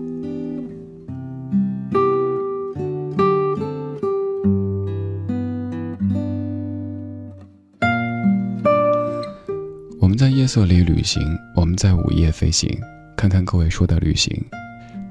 [10.16, 12.74] 在夜色里旅行，我们在午夜飞行，
[13.14, 14.34] 看看各位说的旅行，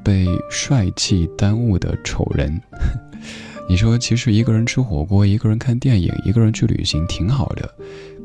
[0.04, 2.60] 被帅气耽误的丑人。
[3.70, 7.70] 你说，其实一个人吃火锅，一个人看电影，一个人去旅行挺好的，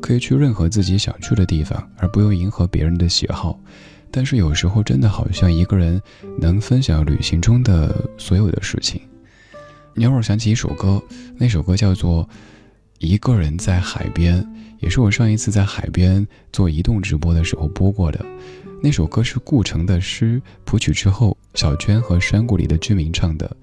[0.01, 3.59] 可以去任何自己想去的地方，而不用迎合别人的喜好。
[4.09, 6.01] 但是有时候真的好像一个人
[6.39, 8.99] 能分享旅行中的所有的事情。
[9.93, 11.01] 你偶尔想起一首歌，
[11.37, 12.23] 那首歌叫做
[13.01, 14.41] 《一个人在海边》。
[14.79, 18.25] 也是我上一次在海边做移动直播的时候播过的，
[18.81, 23.55] 那首歌是顾城的诗谱曲之后，小娟和山谷里的居民唱的。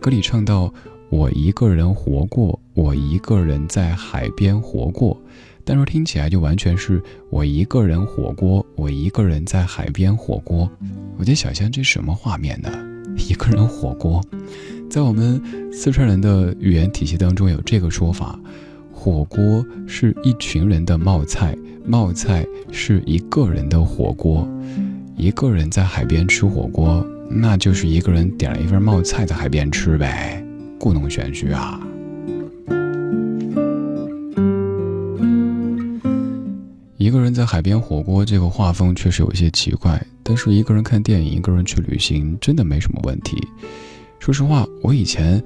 [0.00, 0.72] 歌里唱到
[1.10, 5.16] ：“我一个人活过，我一个人在海边活过。”
[5.64, 10.68] 但是听起来就完全是我一个人火锅，我一个人在海边火锅。
[11.16, 12.68] 我在想象这什么画面呢？
[13.30, 14.20] 一个人火锅，
[14.90, 15.40] 在我们
[15.72, 18.36] 四川人的语言体系当中有这个说法：
[19.04, 22.42] 火锅是一群人的冒菜，冒菜
[22.72, 24.48] 是一个人的火锅。
[25.14, 30.42] 一个人在海边吃火锅，那就是一个人点了一份冒菜在海边吃呗，
[30.80, 31.78] 故弄玄虚啊。
[36.96, 40.02] 一个人在海边火锅，这个画风确实有些奇怪。
[40.22, 43.36] 但是一个人看电影，一个人去旅行，真的没什么问题。
[44.18, 45.44] 说实话，我以前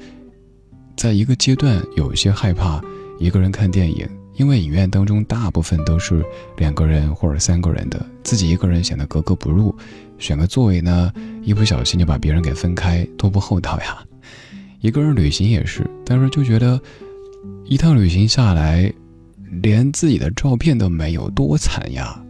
[0.96, 2.80] 在一个阶段有些害怕
[3.18, 6.24] 一个人看电影，因为影院当中大部分都是
[6.56, 9.74] 两个人或者三个人的，自己一个人显得格格不入。
[10.18, 11.12] 选个座位呢，
[11.42, 13.98] 一不小心就把别人给分开，多不厚道呀。
[14.80, 16.80] 一个人旅行也是，但是就觉得
[17.64, 18.92] 一趟旅行下来。
[19.62, 22.22] 连自己的照片都没有，多惨呀！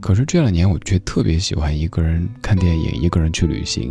[0.00, 3.90] 可是这两年，我却特别喜欢一个人看电影，一个人去旅行。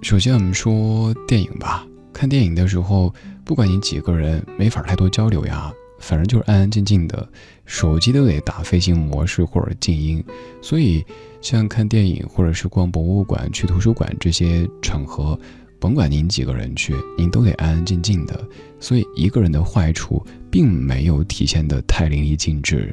[0.00, 1.86] 首先，我们说电影吧。
[2.14, 3.14] 看电影的时候，
[3.46, 7.28] 不管你几个人，没法太多交流呀，反正就是安安静静的，
[7.64, 10.22] 手机都得打飞行模式或者静音。
[10.60, 11.06] 所以，
[11.40, 15.38] 像看电影或者是逛博物馆、去图书馆这些场合。
[15.78, 18.44] 甭管您几个人去，您都得安安静静的。
[18.80, 22.92] 所以一个人的坏处并没有体现的太淋漓尽致。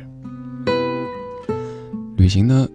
[2.16, 2.68] 旅行呢，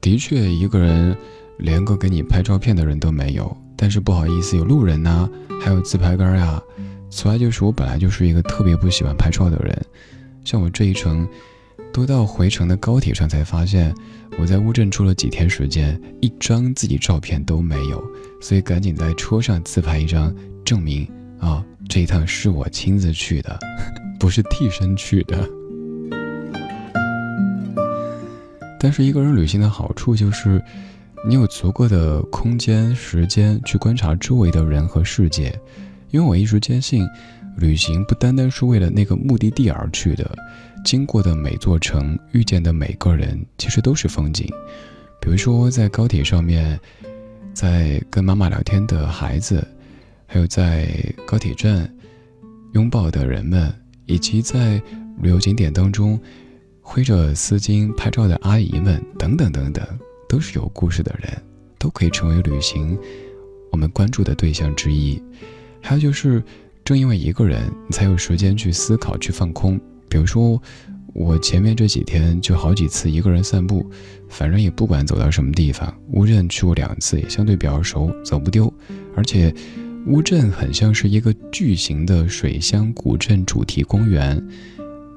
[0.00, 1.14] 的确一个人
[1.58, 3.54] 连个给你拍照片的人都没有。
[3.76, 5.28] 但是不好意思，有路人呐，
[5.60, 6.62] 还有自拍杆呀。
[7.16, 9.74] 此外就是我本来就是一个特别不喜欢拍照的人，
[10.44, 11.26] 像我这一程。
[11.92, 13.94] 都到回程的高铁上才发现，
[14.38, 18.04] 我在乌镇住了几天时间，一张自己照片都没有，
[18.38, 21.08] 所以赶紧在车上自拍一张，证明
[21.40, 23.58] 啊这一趟是我亲自去的，
[24.20, 25.48] 不是替身去的。
[28.78, 30.62] 但是一个人旅行的好处就是，
[31.26, 35.58] 你有足够的空间、时间去观察周围的人和世界，
[36.16, 37.06] 因为我一直坚信，
[37.58, 40.34] 旅行不单单是为了那个目的地而去的。
[40.82, 44.48] 经过的每座城，遇见的每个人，其实都是风景。
[45.20, 46.80] 比如说，在高铁上面，
[47.52, 49.62] 在跟妈妈聊天的孩子，
[50.26, 50.88] 还有在
[51.26, 51.94] 高铁站
[52.72, 53.70] 拥抱的人们，
[54.06, 54.80] 以及在
[55.20, 56.18] 旅游景点当中
[56.80, 59.86] 挥着丝巾拍照的阿姨们，等等等等，
[60.30, 61.30] 都是有故事的人，
[61.78, 62.98] 都可以成为旅行
[63.70, 65.22] 我们关注的对象之一。
[65.80, 66.42] 还有就是，
[66.84, 69.80] 正因为一个人，你才有时间去思考，去放空。
[70.08, 70.60] 比如说，
[71.12, 73.88] 我前面这几天就好几次一个人散步，
[74.28, 75.92] 反正也不管走到什么地方。
[76.12, 78.72] 乌镇去过两次，也相对比较熟，走不丢。
[79.14, 79.54] 而且，
[80.06, 84.40] 乌镇很像是一个巨型的水乡古镇主题公园，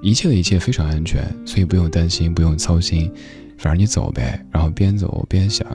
[0.01, 3.11] 一切的一切非常安全，所以不用担心，不用操心。
[3.57, 5.67] 反正你走呗，然后边走边想，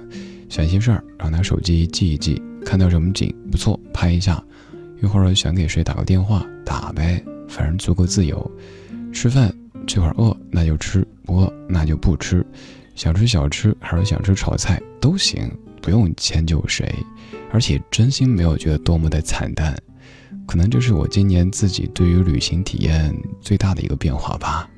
[0.48, 4.42] 想些事儿，然后拿手机记一记，看到什么景不错拍一下，
[5.04, 8.50] 一会儿想给谁打个电话打呗，反正足够自由。
[9.12, 9.54] 吃饭
[9.86, 12.44] 这会儿饿那就吃，不饿那就不吃。
[12.94, 15.50] 想吃小吃还是想吃炒菜都行，
[15.82, 16.90] 不用迁就谁。
[17.52, 19.76] 而且真心没有觉得多么的惨淡，
[20.46, 24.70] 可能这是我今年自己对于旅行体验最大的一个变化吧。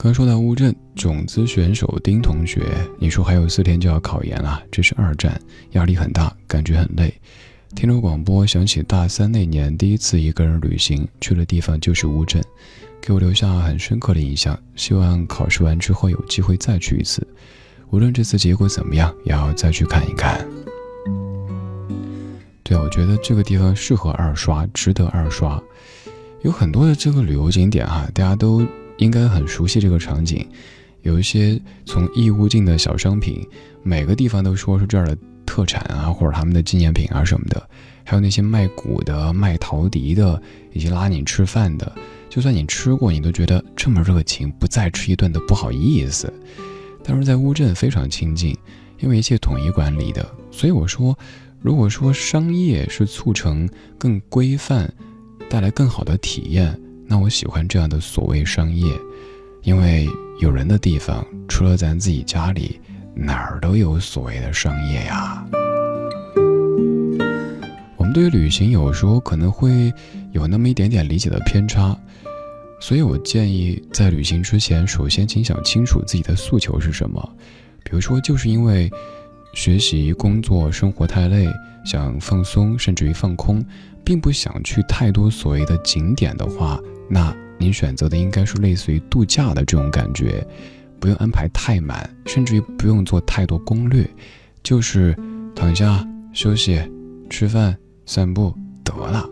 [0.00, 2.62] 刚说到乌镇种子选手丁同学，
[3.00, 5.38] 你说还有四天就要考研了，这是二战，
[5.72, 7.12] 压力很大，感觉很累。
[7.74, 12.40] 听着广播，想起大三那年第一次一个人旅行，去的地方就是乌镇，
[13.00, 14.56] 给我留下很深刻的印象。
[14.76, 17.26] 希望考试完之后有机会再去一次，
[17.90, 20.46] 无论这次结果怎么样，也要再去看一看。
[22.62, 25.60] 对，我觉得这个地方适合二刷，值得二刷。
[26.42, 28.64] 有很多的这个旅游景点哈，大家都。
[28.98, 30.46] 应该很熟悉这个场景，
[31.02, 33.44] 有一些从义乌进的小商品，
[33.82, 37.68] 每个地方都说是这儿的特产啊，或者他们的纪念品啊什么的。
[38.04, 40.40] 还有那些卖鼓的、卖陶笛的，
[40.72, 41.92] 以及拉你吃饭的，
[42.30, 46.32] 就算你吃过，你都觉得这么热情，不再吃一顿都不好意思。
[47.04, 48.56] 但是在乌镇非常亲近，
[48.98, 51.16] 因为一切统一管理的，所以我说，
[51.60, 53.68] 如果说商业是促成
[53.98, 54.90] 更规范，
[55.50, 56.80] 带来更好的体验。
[57.10, 58.92] 那我喜欢这样的所谓商业，
[59.62, 60.06] 因为
[60.40, 62.78] 有人的地方，除了咱自己家里，
[63.14, 65.42] 哪儿都有所谓的商业呀。
[67.96, 69.90] 我们对于旅行，有时候可能会
[70.32, 71.98] 有那么一点点理解的偏差。
[72.78, 77.36] 所以我建议在旅行之前，首先请想清楚自己的诉求是什么。
[77.82, 78.90] 比如说，就是因为
[79.58, 81.48] 学习、工作、生活太累，
[81.84, 83.60] 想放松，甚至于放空，
[84.04, 86.78] 并不想去太多所谓的景点的话，
[87.10, 90.46] 那您选择的应该是类似于度假的这种感觉，
[91.00, 94.08] 不用安排太满，甚至于不用做太多攻略，
[94.62, 95.12] 就是
[95.56, 96.80] 躺下休息、
[97.28, 98.54] 吃饭、散步
[98.84, 99.28] 得了。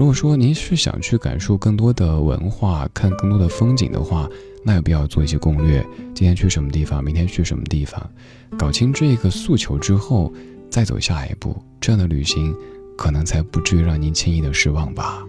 [0.00, 4.26] 如果说您是想去感受更多的文化，看更多的风景的话，
[4.64, 5.86] 那有必要做一些攻略。
[6.14, 8.10] 今天去什么地方，明天去什么地方，
[8.56, 10.32] 搞清这个诉求之后，
[10.70, 12.56] 再走下一步，这样的旅行
[12.96, 15.22] 可能才不至于让您轻易的失望吧。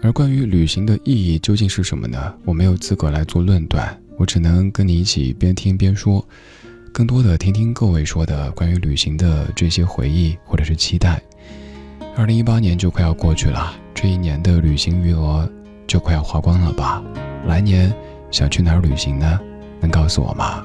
[0.00, 2.34] 而关于旅行的意义究竟是什么呢？
[2.46, 6.26] 我没有资格来做论断，我只能跟你一起边听边说，
[6.94, 11.22] 更多的听听各位说的关于旅行的这些回忆或者是期待。
[12.18, 15.48] 二零一八年就快要过去了，这一年的旅行余额
[15.86, 17.00] 就快要花光了吧？
[17.46, 17.94] 来年
[18.32, 19.38] 想去哪儿旅行呢？
[19.78, 20.60] 能告诉我吗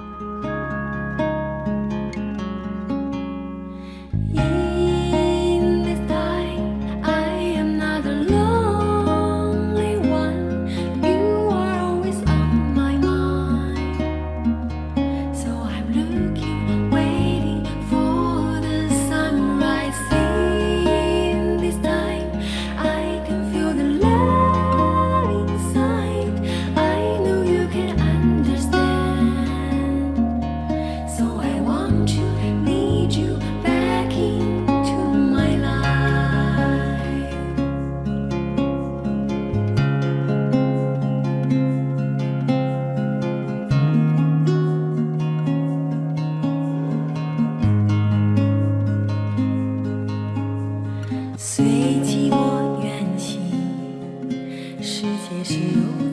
[54.86, 56.12] 世界是如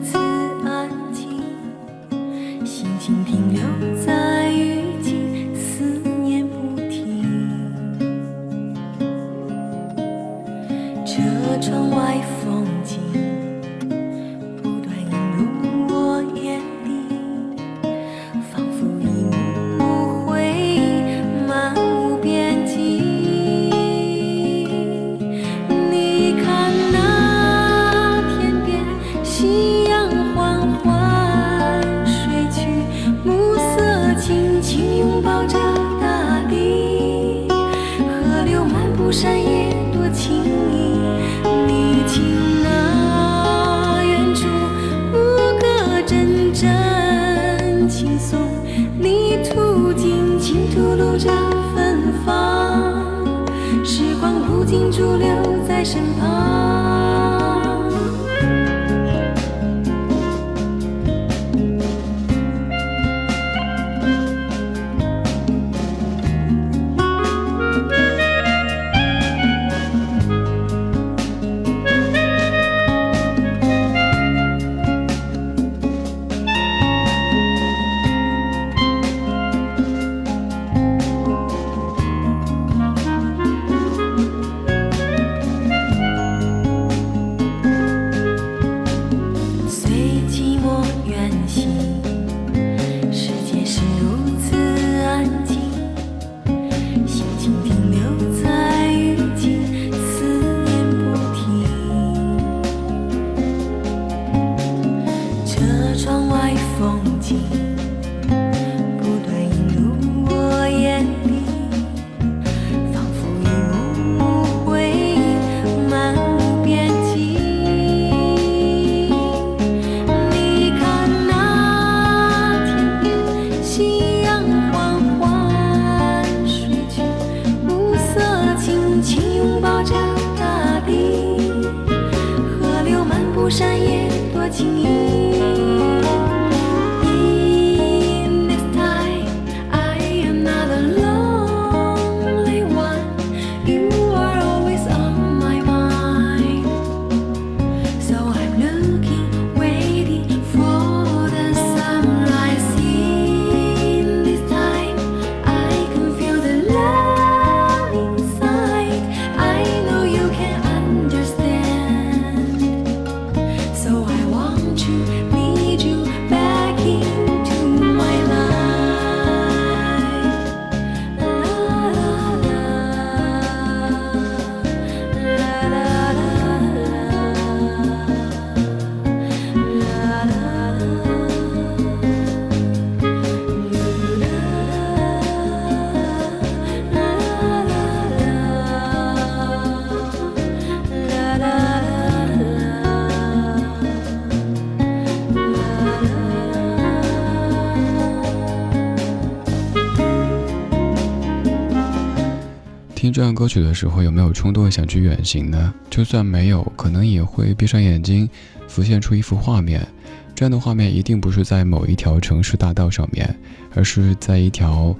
[203.11, 205.73] 听这样歌曲的时候，有没有冲动想去远行呢？
[205.89, 208.29] 就算没有，可能也会闭上眼睛，
[208.69, 209.85] 浮现出一幅画面。
[210.33, 213.37] 这样的画面一定不是在某一条城市大道上面，
[213.75, 214.95] 而是在一条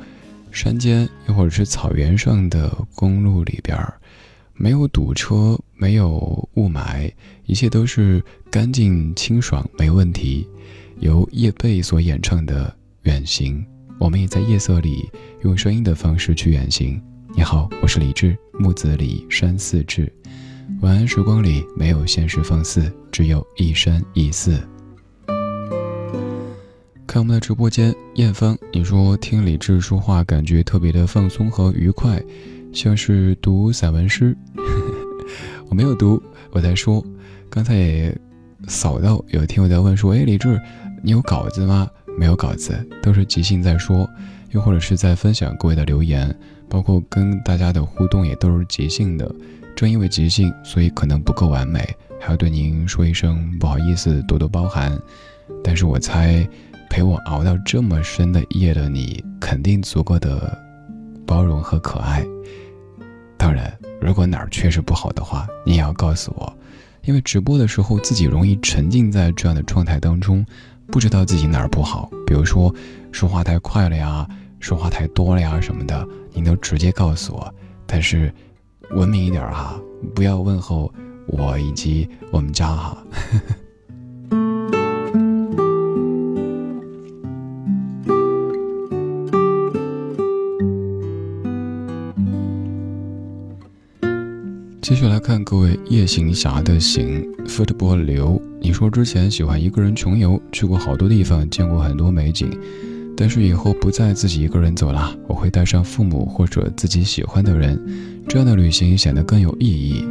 [0.51, 3.93] 山间，又或者是草原上的公路里边儿，
[4.55, 6.09] 没有堵车，没有
[6.55, 7.09] 雾霾，
[7.45, 10.45] 一切都是干净清爽，没问题。
[10.99, 12.65] 由叶蓓所演唱的
[13.03, 13.59] 《远行》，
[13.97, 15.09] 我们也在夜色里
[15.43, 17.01] 用声音的方式去远行。
[17.33, 20.11] 你好，我是李志，木子李山寺志。
[20.81, 24.59] 晚安时光里没有现实放肆，只有一山一寺。
[27.07, 32.21] 看我们的直播间，艳芳，你说听李志说话感觉特别的放松和愉快，
[32.73, 34.35] 像是读散文诗。
[35.69, 36.21] 我没有读，
[36.51, 37.03] 我在说。
[37.49, 38.17] 刚才也
[38.67, 40.59] 扫到有听友在问说：“哎，李志，
[41.01, 44.07] 你有稿子吗？”没有稿子，都是即兴在说，
[44.51, 46.37] 又或者是在分享各位的留言。
[46.71, 49.29] 包括跟大家的互动也都是即兴的，
[49.75, 51.85] 正因为即兴，所以可能不够完美，
[52.17, 54.97] 还要对您说一声不好意思，多多包涵。
[55.61, 56.47] 但是我猜，
[56.89, 60.57] 陪我熬到这么深的夜的你，肯定足够的
[61.25, 62.25] 包容和可爱。
[63.37, 66.57] 当然，如果哪儿确实不好的话，你也要告诉我，
[67.03, 70.45] 因为直播的时候自己容易沉浸在这样的状态当中，
[70.87, 72.73] 不知道自己哪儿不好，比如说
[73.11, 74.25] 说话太快了呀，
[74.61, 76.07] 说话太多了呀什么的。
[76.33, 77.53] 你都直接告诉我，
[77.85, 78.33] 但是
[78.91, 79.79] 文明一点哈，
[80.15, 80.91] 不要问候
[81.27, 82.97] 我以及我们家哈。
[94.81, 102.51] 继续来看各位夜行侠的行 football 流，你说之前喜欢一个人穷游，去过好多地方，见过很多美景。
[103.21, 107.79] 但是以后不再自己一个人走了，我会带上父母或者自己喜欢的人，
[108.27, 110.03] 这样的旅行显得更有意义。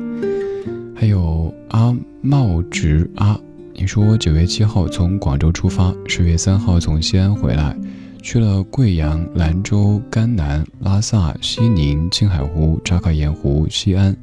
[0.95, 1.93] 还有阿
[2.23, 3.37] 茂直阿，
[3.75, 7.77] 你说我九月七号从广州出发，十月三号从西安回来，
[8.23, 14.17] 去了贵阳、兰州、甘南、拉萨、西宁、青海湖、扎克盐湖、西安，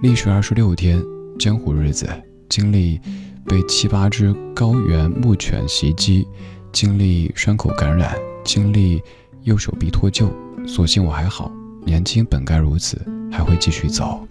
[0.00, 0.98] 历时二十六天，
[1.38, 2.08] 江湖日子，
[2.48, 2.98] 经历
[3.44, 6.26] 被七八只高原牧犬袭击。
[6.74, 9.00] 经历伤口感染，经历
[9.44, 10.28] 右手臂脱臼，
[10.66, 11.48] 所幸我还好，
[11.86, 13.00] 年轻本该如此，
[13.30, 14.26] 还会继续走。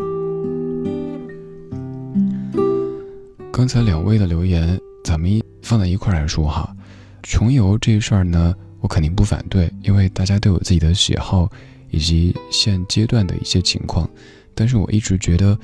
[3.49, 6.75] 刚才两位的留言，咱们一放在一块来说哈，
[7.23, 11.49] 穷游这事儿呢，我肯定不反对，因为大家都有自己的喜好
[11.91, 14.09] 以及现阶段的一些情况，
[14.53, 15.57] 但是我一直觉得，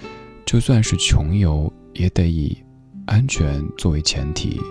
[0.46, 2.58] 就算是穷游，也得以
[3.06, 4.62] 安全作为前提。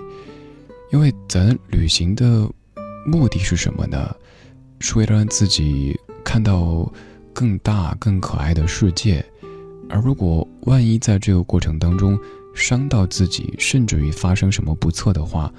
[0.90, 2.48] 因为咱旅行的
[3.06, 4.14] 目的是什么呢？
[4.80, 6.90] 是为了让自己看到
[7.32, 9.24] 更大、更可爱的世界。
[9.90, 12.18] 而如果万一在这个过程当中
[12.54, 15.52] 伤到自己，甚至于发生什么不测的话，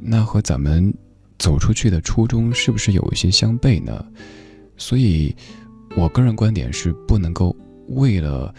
[0.00, 0.92] 那和咱们
[1.38, 4.04] 走出去的初衷是不是有一些相悖呢？
[4.78, 5.34] 所以，
[5.94, 7.54] 我个人观点是不能够
[7.88, 8.54] 为了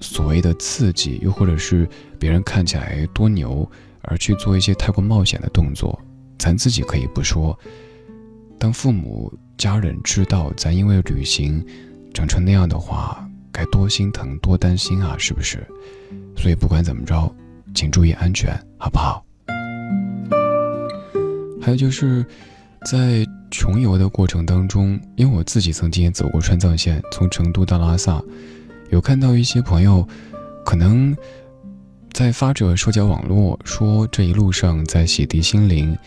[0.00, 1.88] 所谓的刺激，又或者是
[2.18, 3.70] 别人看起来多牛。
[4.06, 5.98] 而去做一些太过冒险的动作，
[6.38, 7.58] 咱自己可以不说。
[8.58, 11.64] 当父母、家人知道咱因为旅行
[12.12, 15.66] 长成那样的话，该多心疼、多担心啊，是不是？
[16.36, 17.34] 所以不管怎么着，
[17.74, 19.24] 请注意安全，好不好？
[21.60, 22.24] 还有就是，
[22.86, 28.22] 在穷游的过程当中，因为我自己曾经也走过川藏线，从成都到拉萨，
[28.90, 30.06] 有看到一些朋友，
[30.64, 31.16] 可能。
[32.14, 35.98] 在发着社交网络说这一路上在洗涤心灵，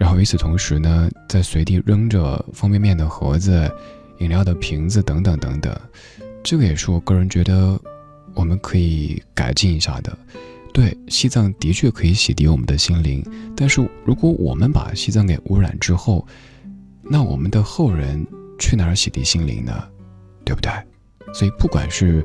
[0.00, 3.70] 然后与此同时呢，在随地扔着方便面的盒子、
[4.20, 5.78] 饮料的瓶子等等等等，
[6.42, 7.78] 这个也是我个人觉得
[8.32, 10.16] 我们可以改进一下的。
[10.72, 13.22] 对，西藏的确可以洗涤我们的心灵，
[13.54, 16.26] 但是如果我们把西藏给污染之后，
[17.02, 18.26] 那我们的后人
[18.58, 19.84] 去哪儿洗涤心灵呢？
[20.42, 20.72] 对不对？
[21.34, 22.24] 所以不管是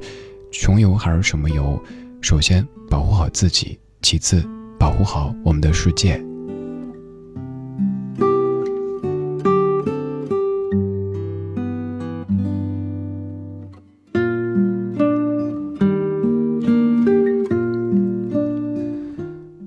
[0.53, 1.77] 穷游还是什么游，
[2.21, 2.65] 首先。
[2.89, 4.43] 保护好自己，其次
[4.79, 6.19] 保护好我们的世界。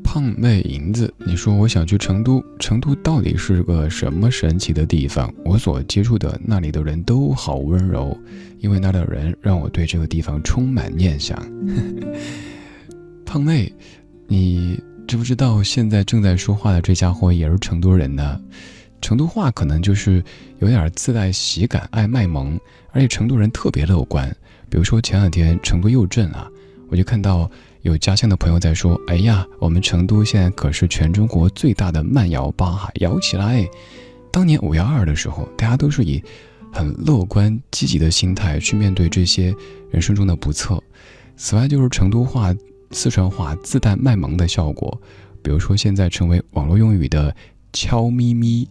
[0.02, 5.32] 胖妹银子，你说我想去成都，成都到底是个什么神奇的地方？
[5.44, 8.18] 我所接触的那里的人都好温柔，
[8.58, 11.40] 因为那的人让我对这个地方充满念想。
[13.32, 13.72] 胖妹，
[14.28, 14.78] 你
[15.08, 18.38] 知不知道现在正在说话的这家伙也是成都人呢？
[19.00, 20.22] 成都话可能就是
[20.58, 22.60] 有点自带喜感，爱卖萌，
[22.90, 24.28] 而且成都人特别乐观。
[24.68, 26.46] 比如说前两天成都佑镇啊，
[26.90, 33.66] 我就看到有家乡的朋友在说：“哎呀，我们成都现在可是全中国最大的慢摇吧，摇起来！”
[34.30, 36.22] 当年五幺二的时候，大家都是以
[36.70, 39.54] 很乐观积极的心态去面对这些
[39.90, 40.78] 人生中的不测。
[41.34, 42.54] 此外，就是成都话、
[42.92, 45.00] 四川话自带卖萌的效果，
[45.42, 47.34] 比如说现在成为网络用语的。
[47.74, 48.68] 悄咪咪，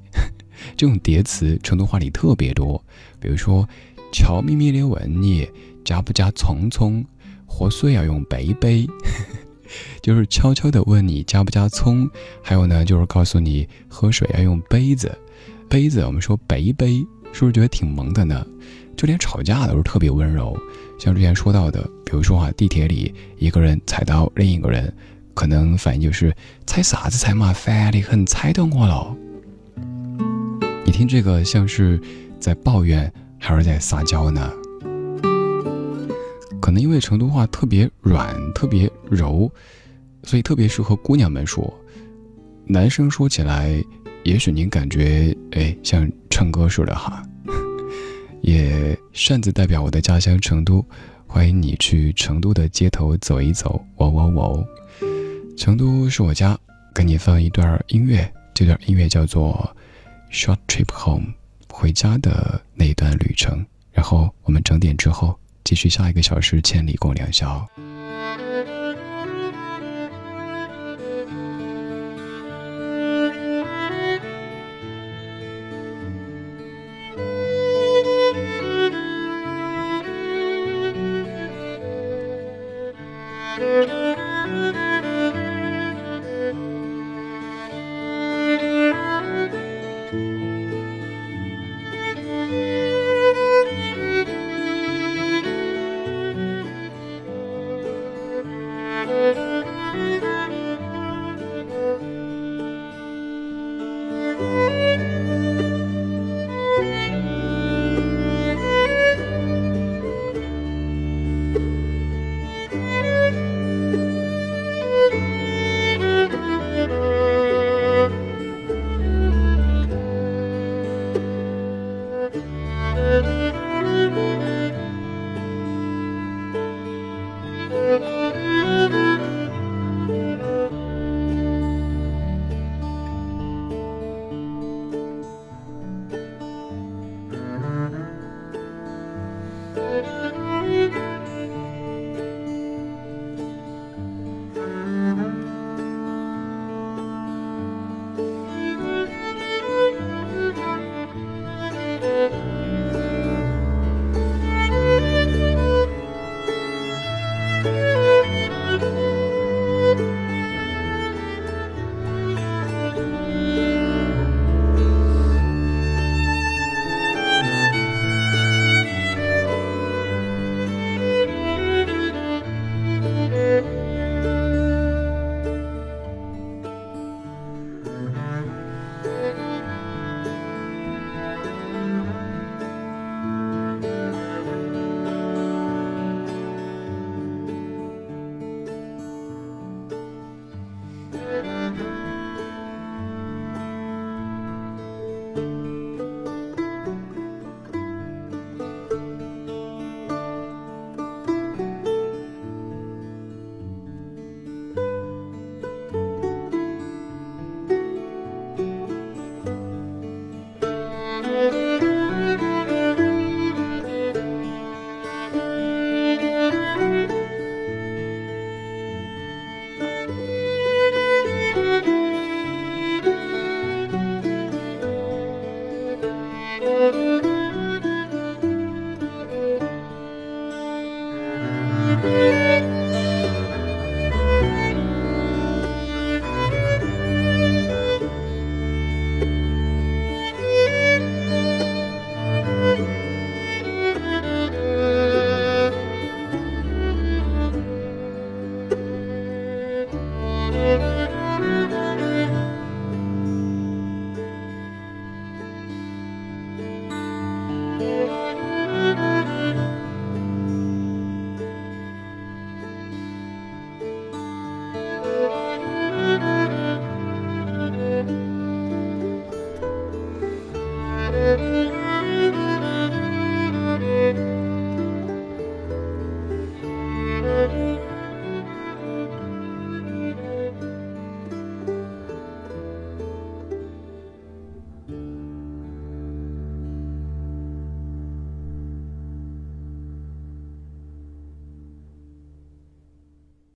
[0.77, 2.79] 这种叠词成都话里特别多。
[3.19, 3.67] 比如说，
[4.13, 5.49] 悄咪咪的问你
[5.83, 7.03] 加不加葱葱，
[7.47, 8.87] 喝水要用杯杯，
[10.03, 12.07] 就是悄悄的问你加不加葱。
[12.43, 15.17] 还有呢，就是告诉你喝水要用杯子，
[15.67, 16.99] 杯子我们说杯杯，
[17.33, 18.45] 是不是觉得挺萌的呢？
[18.95, 20.55] 就连吵架都是特别温柔。
[21.01, 24.93] 像之前说到的，比如说啊，地铁里一个人踩到另一个人。
[25.33, 26.31] 可能反应就是
[26.67, 29.15] 踩啥子踩嘛，烦的很，踩到我了。
[30.85, 31.99] 你听这个像是
[32.39, 34.47] 在抱怨还是在撒娇呢？
[36.61, 39.51] 可能因为成都话特别软、特别柔，
[40.21, 41.73] 所以特别适合姑娘们说。
[42.67, 43.83] 男生说起来，
[44.23, 47.23] 也许您感觉哎像唱歌似的哈。
[48.41, 50.85] 也擅自代表我的家乡成都，
[51.27, 54.67] 欢迎你去成都的街头走一走，喔喔喔。
[55.57, 56.57] 成都是我家，
[56.93, 59.75] 给你放一段音乐，这段音乐叫做
[60.35, 61.27] 《Short Trip Home》，
[61.71, 63.65] 回家的那一段旅程。
[63.91, 67.67] 然后我们整点之后继续下一个小时，千里共良宵。